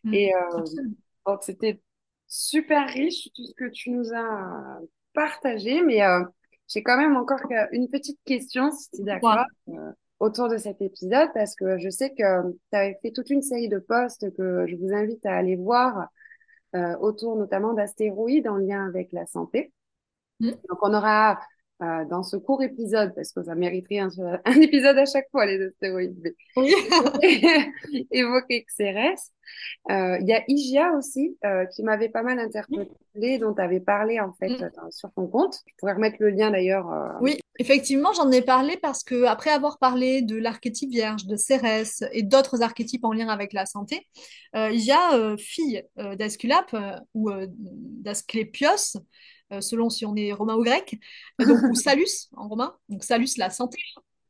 [0.04, 0.14] Mm.
[0.14, 1.82] Et euh, c'était
[2.28, 4.80] super riche tout ce que tu nous as
[5.14, 6.24] partagé, mais euh,
[6.68, 7.40] j'ai quand même encore
[7.72, 11.90] une petite question, si tu es d'accord, euh, autour de cet épisode, parce que je
[11.90, 15.36] sais que tu avais fait toute une série de posts que je vous invite à
[15.36, 16.08] aller voir
[16.76, 19.74] euh, autour notamment d'astéroïdes en lien avec la santé.
[20.40, 20.52] Mmh.
[20.70, 21.40] Donc, on aura
[21.82, 24.10] euh, dans ce court épisode, parce que ça mériterait un,
[24.44, 26.36] un épisode à chaque fois, les astéroïdes,
[28.12, 29.32] évoquer XRS.
[29.90, 33.80] Euh, il y a IGIA aussi, euh, qui m'avait pas mal interpellé, dont tu avais
[33.80, 34.92] parlé en fait mm.
[34.92, 35.60] sur ton compte.
[35.68, 37.18] Je pourrais remettre le lien d'ailleurs.
[37.22, 42.04] Oui, effectivement, j'en ai parlé parce que après avoir parlé de l'archétype vierge, de Cérès
[42.12, 44.06] et d'autres archétypes en lien avec la santé,
[44.54, 45.82] IGIA, fille
[46.18, 46.76] d'Esculape
[47.14, 48.98] ou d'Asclépios,
[49.62, 51.00] selon si on est romain ou grec,
[51.42, 53.80] euh, donc, ou Salus en romain, donc Salus, la santé,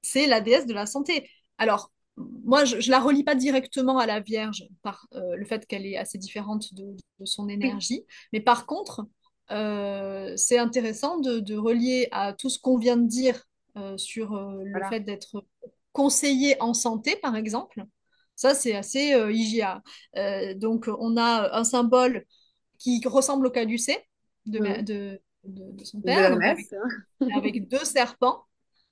[0.02, 1.30] c'est la déesse de la santé.
[1.58, 5.66] Alors, moi, je ne la relie pas directement à la Vierge par euh, le fait
[5.66, 6.96] qu'elle est assez différente de,
[7.26, 9.06] son énergie, mais par contre,
[9.50, 13.44] c'est intéressant de, relier à tout ce qu'on vient de dire
[13.98, 15.44] sur le fait d'être
[15.92, 17.84] conseiller en santé, par exemple.
[18.36, 19.82] Ça, c'est assez IGA.
[20.56, 22.26] donc, on a un symbole
[22.78, 23.98] qui ressemble au caducée,
[24.46, 26.38] de, de, son père,
[27.36, 28.46] avec, deux serpents.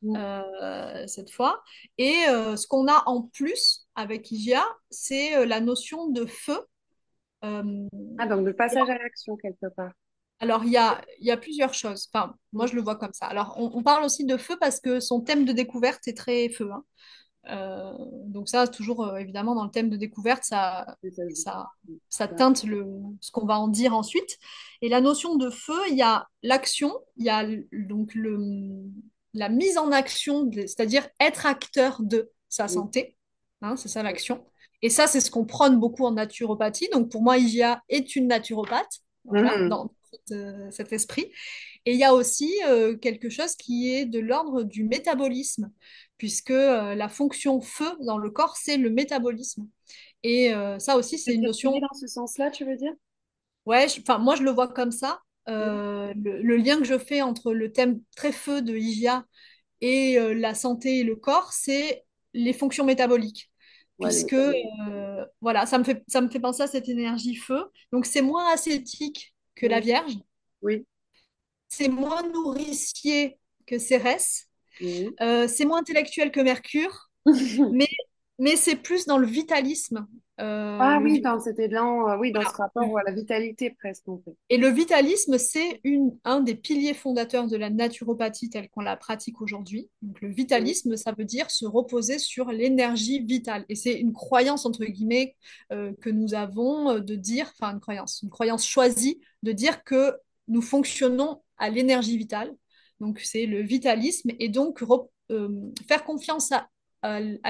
[0.04, 1.64] Euh, cette fois.
[1.98, 6.60] Et euh, ce qu'on a en plus avec Igia, c'est euh, la notion de feu.
[7.42, 7.64] ah,
[8.30, 9.92] donc de passage à l'action quelque part.
[10.40, 12.08] Alors, il y a, y a plusieurs choses.
[12.14, 13.26] Enfin, moi, je le vois comme ça.
[13.26, 16.70] Alors, on, parle aussi de feu parce que son thème de découverte est très feu.
[16.72, 16.84] Hein.
[17.50, 17.94] Euh,
[18.26, 20.98] donc ça, toujours euh, évidemment dans le thème de découverte, ça,
[21.34, 21.70] ça,
[22.10, 22.86] ça teinte le,
[23.22, 24.38] ce qu'on va en dire ensuite.
[24.82, 28.38] Et la notion de feu, il y a l'action, il y a donc le,
[29.34, 33.16] la mise en action, c'est-à-dire être acteur de sa santé.
[33.62, 34.46] Hein, c'est ça l'action.
[34.82, 36.90] Et ça, c'est ce qu'on prône beaucoup en naturopathie.
[36.92, 39.70] Donc pour moi, IGA est une naturopathe mmh.
[39.70, 39.92] dans
[40.32, 41.32] euh, cet esprit.
[41.88, 42.52] Et il y a aussi
[43.02, 45.72] quelque chose qui est de l'ordre du métabolisme
[46.18, 49.68] puisque euh, la fonction feu dans le corps, c'est le métabolisme.
[50.24, 51.72] Et euh, ça aussi, c'est une notion.
[51.72, 52.94] Dans ce sens-là, tu veux dire?
[53.66, 55.22] Ouais, enfin, moi, je le vois comme ça.
[55.48, 59.26] Euh, le, lien que je fais entre le thème très feu de Hygia
[59.80, 63.50] et la santé et le corps, c'est les fonctions métaboliques.
[64.02, 64.36] puisque
[65.40, 67.64] voilà, ça me, fait, ça me fait penser à cette énergie feu.
[67.92, 70.18] Donc, c'est moins ascétique que la Vierge.
[70.62, 70.86] Oui.
[71.70, 74.48] C'est moins nourricier que Cérès.
[74.82, 77.10] Euh, c'est moins intellectuel que Mercure,
[77.72, 77.90] mais,
[78.40, 80.08] mais c'est plus dans le vitalisme.
[80.40, 84.08] Euh, ah oui, dans cet élan, euh, oui, dans ce rapport à la vitalité presque.
[84.08, 84.36] En fait.
[84.50, 85.82] Et le vitalisme, c'est
[86.24, 89.90] un des piliers fondateurs de la naturopathie telle qu'on la pratique aujourd'hui.
[90.04, 93.66] Donc le vitalisme, ça veut dire se reposer sur l'énergie vitale.
[93.68, 95.36] Et c'est une croyance, entre guillemets,
[95.72, 100.14] que nous avons de dire, enfin une croyance, une croyance choisie de dire que
[100.48, 102.54] nous fonctionnons à l'énergie vitale
[103.00, 104.32] donc, c'est le vitalisme.
[104.40, 104.84] Et donc,
[105.32, 106.70] euh, faire confiance à,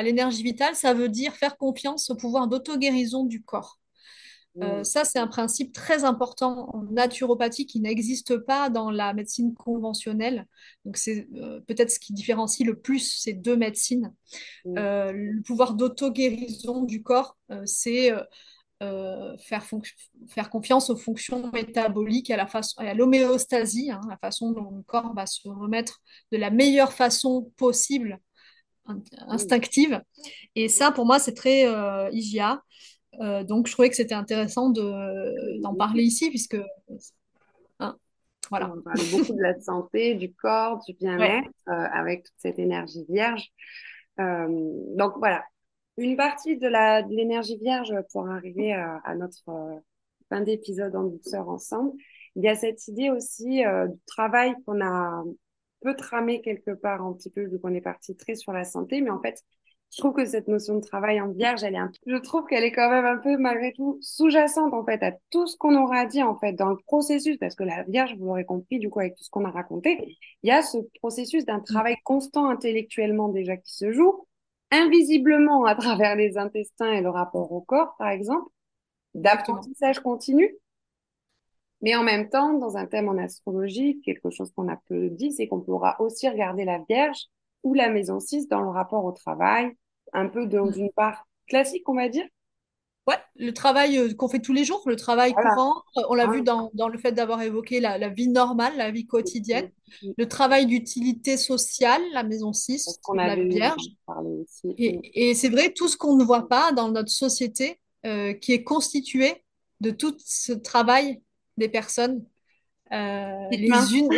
[0.03, 3.79] l'énergie vitale, ça veut dire faire confiance au pouvoir d'auto-guérison du corps.
[4.61, 4.83] Euh, mmh.
[4.83, 10.47] ça, c'est un principe très important en naturopathie qui n'existe pas dans la médecine conventionnelle.
[10.83, 14.13] Donc, c'est euh, peut-être ce qui différencie le plus ces deux médecines.
[14.65, 14.75] Mmh.
[14.75, 18.11] le pouvoir d'auto-guérison du corps, c'est
[18.83, 19.65] euh, faire,
[20.27, 24.83] faire confiance aux fonctions métaboliques, à la façon, à l'homéostasie, hein, la façon dont le
[24.83, 25.99] corps va se remettre
[26.31, 28.19] de la meilleure façon possible,
[29.27, 29.99] instinctive.
[30.55, 32.61] Et ça, pour moi, c'est très euh, IGA.
[33.19, 36.57] Euh, donc, je trouvais que c'était intéressant d'en parler ici, puisque.
[37.79, 37.97] Hein,
[38.51, 38.71] voilà.
[38.71, 43.49] On parle beaucoup de la santé, du corps, du bien-être, avec toute cette énergie vierge.
[44.19, 45.43] donc, voilà,
[45.97, 46.67] une partie de
[47.09, 49.79] l'énergie vierge pour arriver à, notre euh,
[50.29, 51.91] fin d'épisode en douceur ensemble.
[52.35, 55.23] Il y a cette idée aussi euh, du travail qu'on a
[55.81, 59.01] peu tramé quelque part un petit peu vu qu'on est parti très sur la santé,
[59.01, 59.43] mais en fait,
[59.91, 61.91] je trouve que cette notion de travail en vierge, elle est un...
[62.05, 65.47] je trouve qu'elle est quand même un peu malgré tout sous-jacente en fait à tout
[65.47, 68.45] ce qu'on aura dit en fait dans le processus, parce que la vierge, vous l'aurez
[68.45, 71.61] compris du coup avec tout ce qu'on a raconté, il y a ce processus d'un
[71.61, 74.27] travail constant intellectuellement déjà qui se joue,
[74.71, 78.49] invisiblement à travers les intestins et le rapport au corps, par exemple,
[79.13, 80.55] d'apprentissage continu.
[81.81, 85.31] Mais en même temps, dans un thème en astrologie, quelque chose qu'on a peu dit,
[85.31, 87.27] c'est qu'on pourra aussi regarder la Vierge
[87.63, 89.71] ou la maison 6 dans le rapport au travail,
[90.13, 90.77] un peu dans mm.
[90.77, 92.25] une part classique, on va dire,
[93.07, 96.27] Ouais, le travail euh, qu'on fait tous les jours, le travail courant, euh, on l'a
[96.27, 99.71] vu dans, dans, le fait d'avoir évoqué la, la, vie normale, la vie quotidienne,
[100.17, 103.81] le travail d'utilité sociale, la maison 6, la Vierge.
[104.77, 108.53] Et, et c'est vrai, tout ce qu'on ne voit pas dans notre société, euh, qui
[108.53, 109.43] est constitué
[109.81, 111.21] de tout ce travail
[111.57, 112.23] des personnes
[112.91, 114.09] euh, les unes,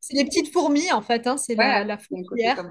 [0.00, 2.70] c'est des petites fourmis en fait, hein, c'est la, la fourmière,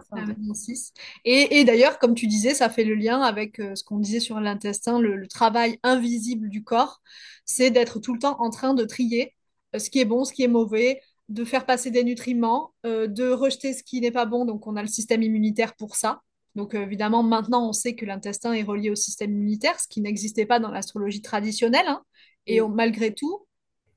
[1.25, 4.19] Et, et d'ailleurs, comme tu disais, ça fait le lien avec euh, ce qu'on disait
[4.19, 7.01] sur l'intestin, le, travail invisible du corps,
[7.45, 9.33] c'est d'être tout le temps en train de trier
[9.75, 13.29] euh, ce qui est bon, ce qui est mauvais, de faire passer des nutriments, de
[13.29, 14.45] rejeter ce qui n'est pas bon.
[14.45, 16.21] Donc, on a le système immunitaire pour ça.
[16.55, 20.47] Donc, évidemment, maintenant, on sait que l'intestin est relié au système immunitaire, ce qui n'existait
[20.47, 21.85] pas dans l'astrologie traditionnelle.
[21.87, 22.01] Hein.
[22.47, 23.45] Et malgré tout,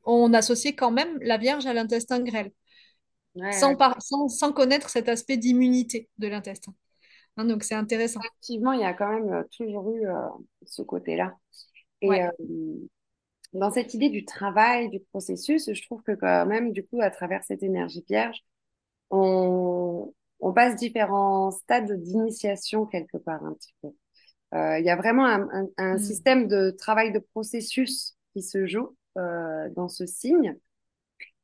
[0.04, 2.52] on associait quand même la Vierge à l'intestin grêle,
[3.52, 3.76] sans,
[4.28, 6.74] sans, connaître cet aspect d'immunité de l'intestin.
[7.36, 8.20] Hein, donc c'est intéressant.
[8.20, 10.28] Effectivement, il y a quand même euh, toujours eu euh,
[10.66, 11.34] ce côté-là.
[12.02, 12.30] Et euh,
[13.52, 17.10] dans cette idée du travail, du processus, je trouve que quand même, du coup, à
[17.10, 18.40] travers cette énergie vierge,
[19.10, 20.12] on,
[20.54, 23.88] passe différents stades d'initiation quelque part un petit peu.
[24.54, 25.48] Il y a vraiment un,
[25.78, 25.98] un, mm.
[25.98, 30.56] système de travail de processus qui se joue euh, dans ce signe.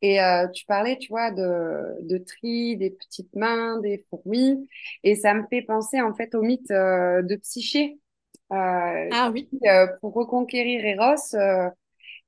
[0.00, 4.68] Et euh, tu parlais, tu vois, de, de tri, des petites mains, des fourmis.
[5.02, 7.98] Et ça me fait penser, en fait, au mythe euh, de Psyché.
[8.48, 9.50] ah oui.
[10.00, 11.36] pour reconquérir Eros,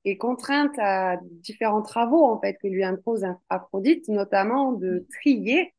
[0.04, 5.72] est contrainte à différents travaux, en fait, que lui impose Aphrodite, notamment de trier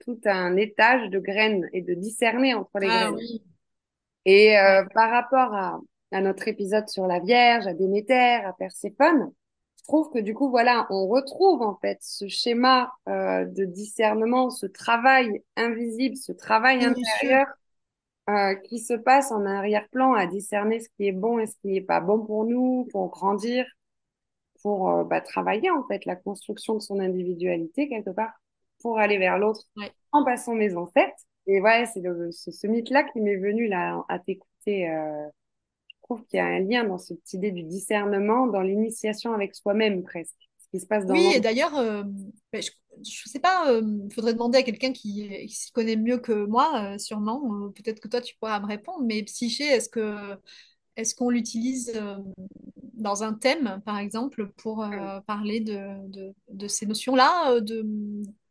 [0.00, 3.14] tout un étage de graines et de discerner entre les ah graines.
[3.14, 3.42] Oui.
[4.26, 4.56] Et
[4.94, 5.80] par rapport à,
[6.12, 9.32] à notre épisode sur la Vierge, à Déméter, à Perséphone,
[9.84, 14.48] je trouve que du coup, voilà, on retrouve en fait ce schéma euh, de discernement,
[14.48, 17.46] ce travail invisible, ce travail intérieur
[18.30, 21.68] euh, qui se passe en arrière-plan à discerner ce qui est bon et ce qui
[21.68, 23.66] n'est pas bon pour nous, pour grandir,
[24.62, 28.32] pour euh, bah, travailler en fait la construction de son individualité quelque part,
[28.80, 29.64] pour aller vers l'autre
[30.12, 31.24] en passant mes ancêtres.
[31.46, 32.02] Et ouais, c'est
[32.32, 34.88] ce, ce mythe-là qui m'est venu là à t'écouter
[36.04, 40.02] trouve qu'il y a un lien dans cette idée du discernement, dans l'initiation avec soi-même
[40.02, 40.36] presque.
[40.58, 42.02] Ce qui se passe dans oui, et d'ailleurs, euh,
[42.52, 42.70] ben, je
[43.00, 46.92] ne sais pas, il euh, faudrait demander à quelqu'un qui, s'y connaît mieux que moi,
[46.94, 47.70] euh, sûrement.
[47.74, 49.04] Peut-être que toi, tu pourras me répondre.
[49.04, 50.14] Mais psyché, est-ce que
[50.96, 51.92] est-ce qu'on l'utilise
[52.92, 54.86] dans un thème, par exemple, pour
[55.26, 57.84] parler de, de, de ces notions-là, de,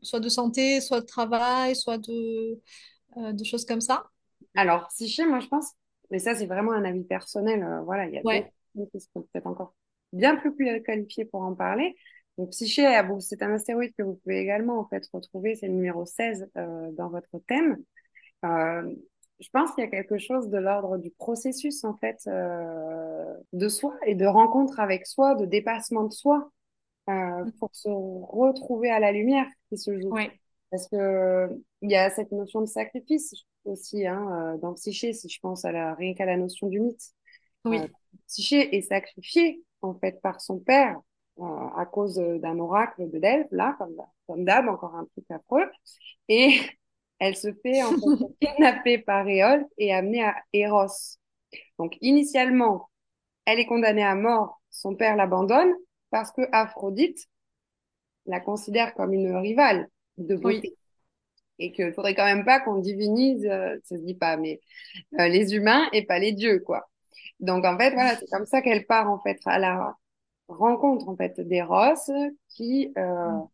[0.02, 2.60] soit de santé, soit de travail, soit de,
[3.16, 4.04] de choses comme ça?
[4.56, 5.72] Alors, psyché, moi, je pense
[6.12, 7.64] mais ça, c'est vraiment un avis personnel.
[7.64, 9.76] Euh, voilà, il y a des d'autres qui sont peut-être encore
[10.12, 10.54] bien plus
[10.84, 11.96] qualifiés pour en parler.
[12.38, 16.06] Donc, Psyché, c'est un astéroïde que vous pouvez également en fait retrouver, c'est le numéro
[16.06, 17.78] 16 euh, dans votre thème.
[18.46, 18.92] Euh,
[19.40, 23.96] je pense qu'il y a quelque chose de l'ordre du processus en fait de soi
[24.06, 26.50] et de rencontre avec soi, de dépassement de soi
[27.08, 27.52] mm.
[27.60, 30.16] pour se retrouver à la lumière qui se joue.
[30.74, 31.50] Parce que
[31.84, 35.66] il y a cette notion de sacrifice aussi hein, euh, dans Psyché, si je pense
[35.66, 37.12] à la, rien qu'à la notion du mythe.
[37.64, 37.78] Oui.
[37.78, 37.88] Euh,
[38.28, 41.00] Psyché est sacrifiée en fait par son père
[41.38, 43.96] euh, à cause d'un oracle de Delphes, là, comme,
[44.26, 45.70] comme d'hab, encore un truc affreux.
[46.28, 46.60] Et
[47.20, 51.20] elle se fait en fait kidnapper par Éole et amenée à Eros.
[51.78, 52.90] Donc initialement,
[53.46, 55.72] elle est condamnée à mort, son père l'abandonne
[56.10, 57.28] parce que Aphrodite
[58.26, 59.88] la considère comme une rivale
[60.18, 60.76] de beauté.
[61.60, 64.60] Et qu'il faudrait quand même pas qu'on divinise, euh, ça se dit pas, mais
[65.20, 66.90] euh, les humains et pas les dieux, quoi.
[67.40, 69.96] Donc en fait, voilà, c'est comme ça qu'elle part en fait à la
[70.48, 72.12] rencontre en fait d'Eros
[72.50, 73.48] qui euh, mm.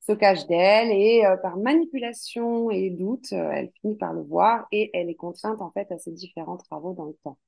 [0.00, 5.10] se cache d'elle et par manipulation et doute, elle finit par le voir et elle
[5.10, 7.38] est contrainte en fait à ces différents travaux dans le temps.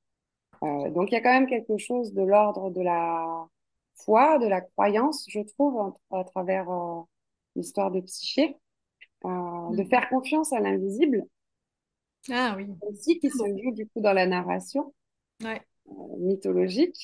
[0.90, 3.46] donc il y a quand même quelque chose de l'ordre de la
[3.94, 6.68] foi, de la croyance, je trouve, à travers
[7.56, 8.56] l'histoire de Psyché,
[9.24, 9.88] euh, de mm.
[9.88, 11.24] faire confiance à l'invisible.
[12.30, 12.66] Ah oui.
[12.82, 14.94] Aussi qui se joue du coup dans la narration
[15.44, 15.56] euh,
[16.18, 16.96] mythologique.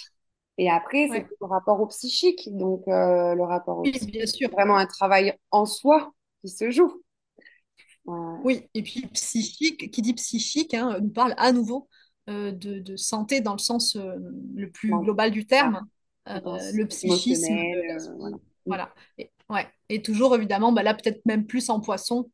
[0.58, 2.48] Et après, c'est le rapport au psychique.
[2.52, 4.50] Donc, euh, le rapport au oui, bien sûr.
[4.50, 6.12] vraiment un travail en soi
[6.42, 7.02] qui se joue.
[8.42, 11.88] Oui, et puis psychique, qui dit psychique, hein, nous parle à nouveau
[12.26, 15.86] de, de, santé dans le sens le plus global du terme.
[16.26, 17.54] le psychisme.
[18.16, 18.38] voilà.
[18.64, 18.94] voilà.
[19.18, 19.66] Et, Ouais.
[19.88, 22.30] Et toujours, évidemment, bah là, peut-être même plus en poisson,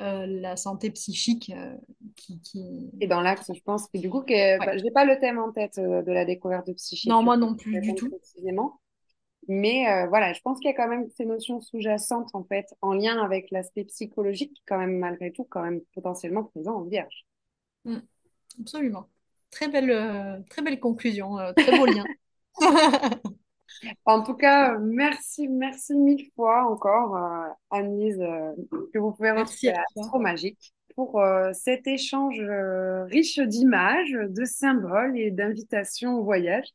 [0.00, 1.76] euh, la santé psychique euh,
[2.16, 5.20] qui, Et dans l'axe, je pense que du coup, que, bah, je n'ai pas le
[5.20, 7.08] thème en tête euh, de la découverte de psychique.
[7.08, 8.08] Non, moi non plus du tout.
[8.08, 8.80] Précisément.
[9.46, 12.94] Mais voilà, je pense qu'il y a quand même ces notions sous-jacentes, en fait, en
[12.94, 17.26] lien avec l'aspect psychologique, quand même, malgré tout, quand même potentiellement présent en vierge.
[17.84, 17.98] Mm.
[18.60, 19.06] absolument.
[19.50, 22.04] Très belle, très belle conclusion, très beau lien.
[24.04, 28.52] En tout cas, merci, merci mille fois encore, euh, Annelise, euh,
[28.92, 32.40] que vous pouvez retrouver à Trop Magique pour euh, cet échange
[33.10, 36.68] riche d'images, de symboles et d'invitations au voyage.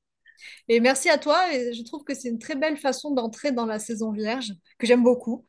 [0.68, 1.54] Et merci à toi.
[1.54, 4.88] Et je trouve que c'est une très belle façon d'entrer dans la saison vierge, que
[4.88, 5.46] j'aime beaucoup.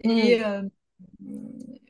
[0.00, 0.44] Et Mm.
[0.44, 0.62] euh,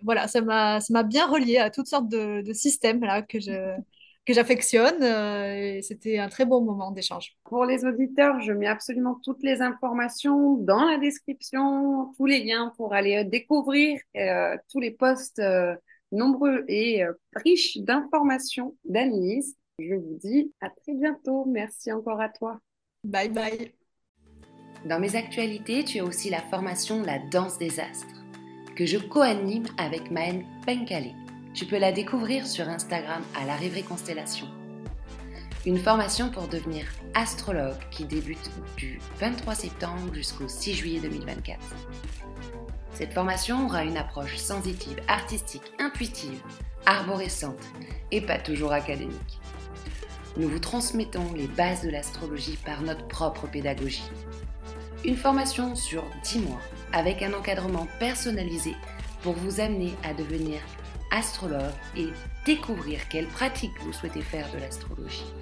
[0.03, 3.41] voilà, ça m'a, ça m'a bien relié à toutes sortes de, de systèmes là, que
[3.41, 3.77] je,
[4.25, 5.03] que j'affectionne.
[5.03, 7.37] euh, c'était un très bon moment d'échange.
[7.45, 12.73] Pour les auditeurs, je mets absolument toutes les informations dans la description, tous les liens
[12.77, 15.75] pour aller euh, découvrir euh, tous les posts euh,
[16.13, 19.57] nombreux et euh, riches d'informations d'Annelise.
[19.79, 21.45] Je vous dis à très bientôt.
[21.47, 22.61] Merci encore à toi.
[23.05, 23.73] Bye bye.
[24.85, 28.25] Dans mes actualités, tu as aussi la formation La danse des astres,
[28.77, 31.22] que je co-anime avec Maëlle Penkale.
[31.55, 34.47] Tu peux la découvrir sur Instagram à la Rêverie Constellation.
[35.67, 41.59] Une formation pour devenir astrologue qui débute du 23 septembre jusqu'au 6 juillet 2024.
[42.95, 46.41] Cette formation aura une approche sensitive, artistique, intuitive,
[46.87, 47.63] arborescente
[48.11, 49.39] et pas toujours académique.
[50.39, 54.11] Nous vous transmettons les bases de l'astrologie par notre propre pédagogie.
[55.05, 56.61] Une formation sur 10 mois
[56.95, 58.75] avec un encadrement personnalisé
[59.23, 60.59] pour vous amener à devenir
[61.13, 61.61] astrologue
[61.97, 62.09] et
[62.45, 65.33] découvrir quelles pratiques vous souhaitez faire de l'astrologie.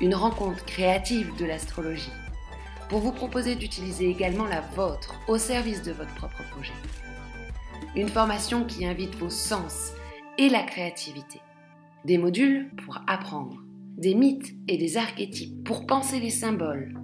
[0.00, 2.12] Une rencontre créative de l'astrologie
[2.88, 6.72] pour vous proposer d'utiliser également la vôtre au service de votre propre projet.
[7.94, 9.92] Une formation qui invite vos sens
[10.38, 11.40] et la créativité.
[12.04, 13.62] Des modules pour apprendre,
[13.96, 16.94] des mythes et des archétypes pour penser les symboles,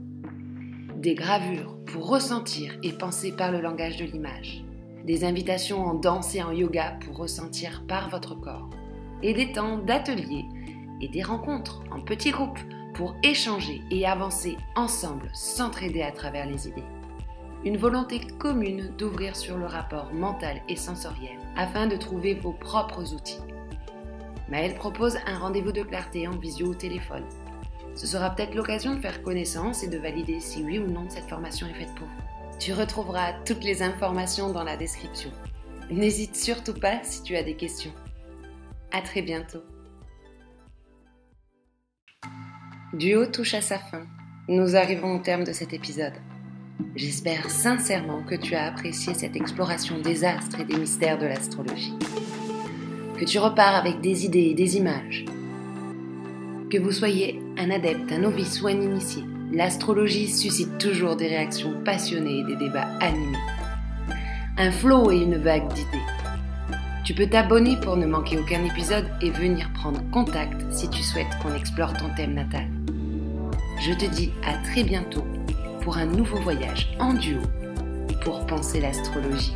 [0.97, 4.65] des gravures pour ressentir et penser par le langage de l'image,
[5.09, 8.69] des invitations en danse et en yoga pour ressentir par votre corps,
[9.23, 10.45] et des temps d'ateliers
[11.01, 12.59] et des rencontres en petits groupes
[12.93, 16.85] pour échanger et avancer ensemble, s'entraider à travers les idées.
[17.65, 23.15] Une volonté commune d'ouvrir sur le rapport mental et sensoriel afin de trouver vos propres
[23.15, 23.41] outils.
[24.51, 27.25] Maëlle propose un rendez-vous de clarté en visio ou téléphone.
[27.95, 31.31] Ce sera peut-être l'occasion de faire connaissance et de valider si oui ou non cette
[31.31, 32.28] formation est faite pour vous.
[32.59, 35.31] Tu retrouveras toutes les informations dans la description.
[35.91, 37.93] N'hésite surtout pas si tu as des questions.
[38.91, 39.63] À très bientôt.
[42.95, 44.07] Duo touche à sa fin.
[44.49, 46.15] Nous arrivons au terme de cet épisode.
[46.97, 51.95] J'espère sincèrement que tu as apprécié cette exploration des astres et des mystères de l'astrologie.
[53.19, 55.25] Que tu repars avec des idées et des images.
[56.71, 59.23] Que vous soyez un adepte, un novice ou un initié,
[59.53, 63.39] l'astrologie suscite toujours des réactions passionnées et des débats animés.
[64.57, 66.05] Un flot et une vague d'idées.
[67.05, 71.39] Tu peux t'abonner pour ne manquer aucun épisode et venir prendre contact si tu souhaites
[71.43, 72.69] qu'on explore ton thème natal.
[73.81, 75.25] Je te dis à très bientôt
[75.81, 77.41] pour un nouveau voyage en duo
[78.23, 79.55] pour penser l'astrologie.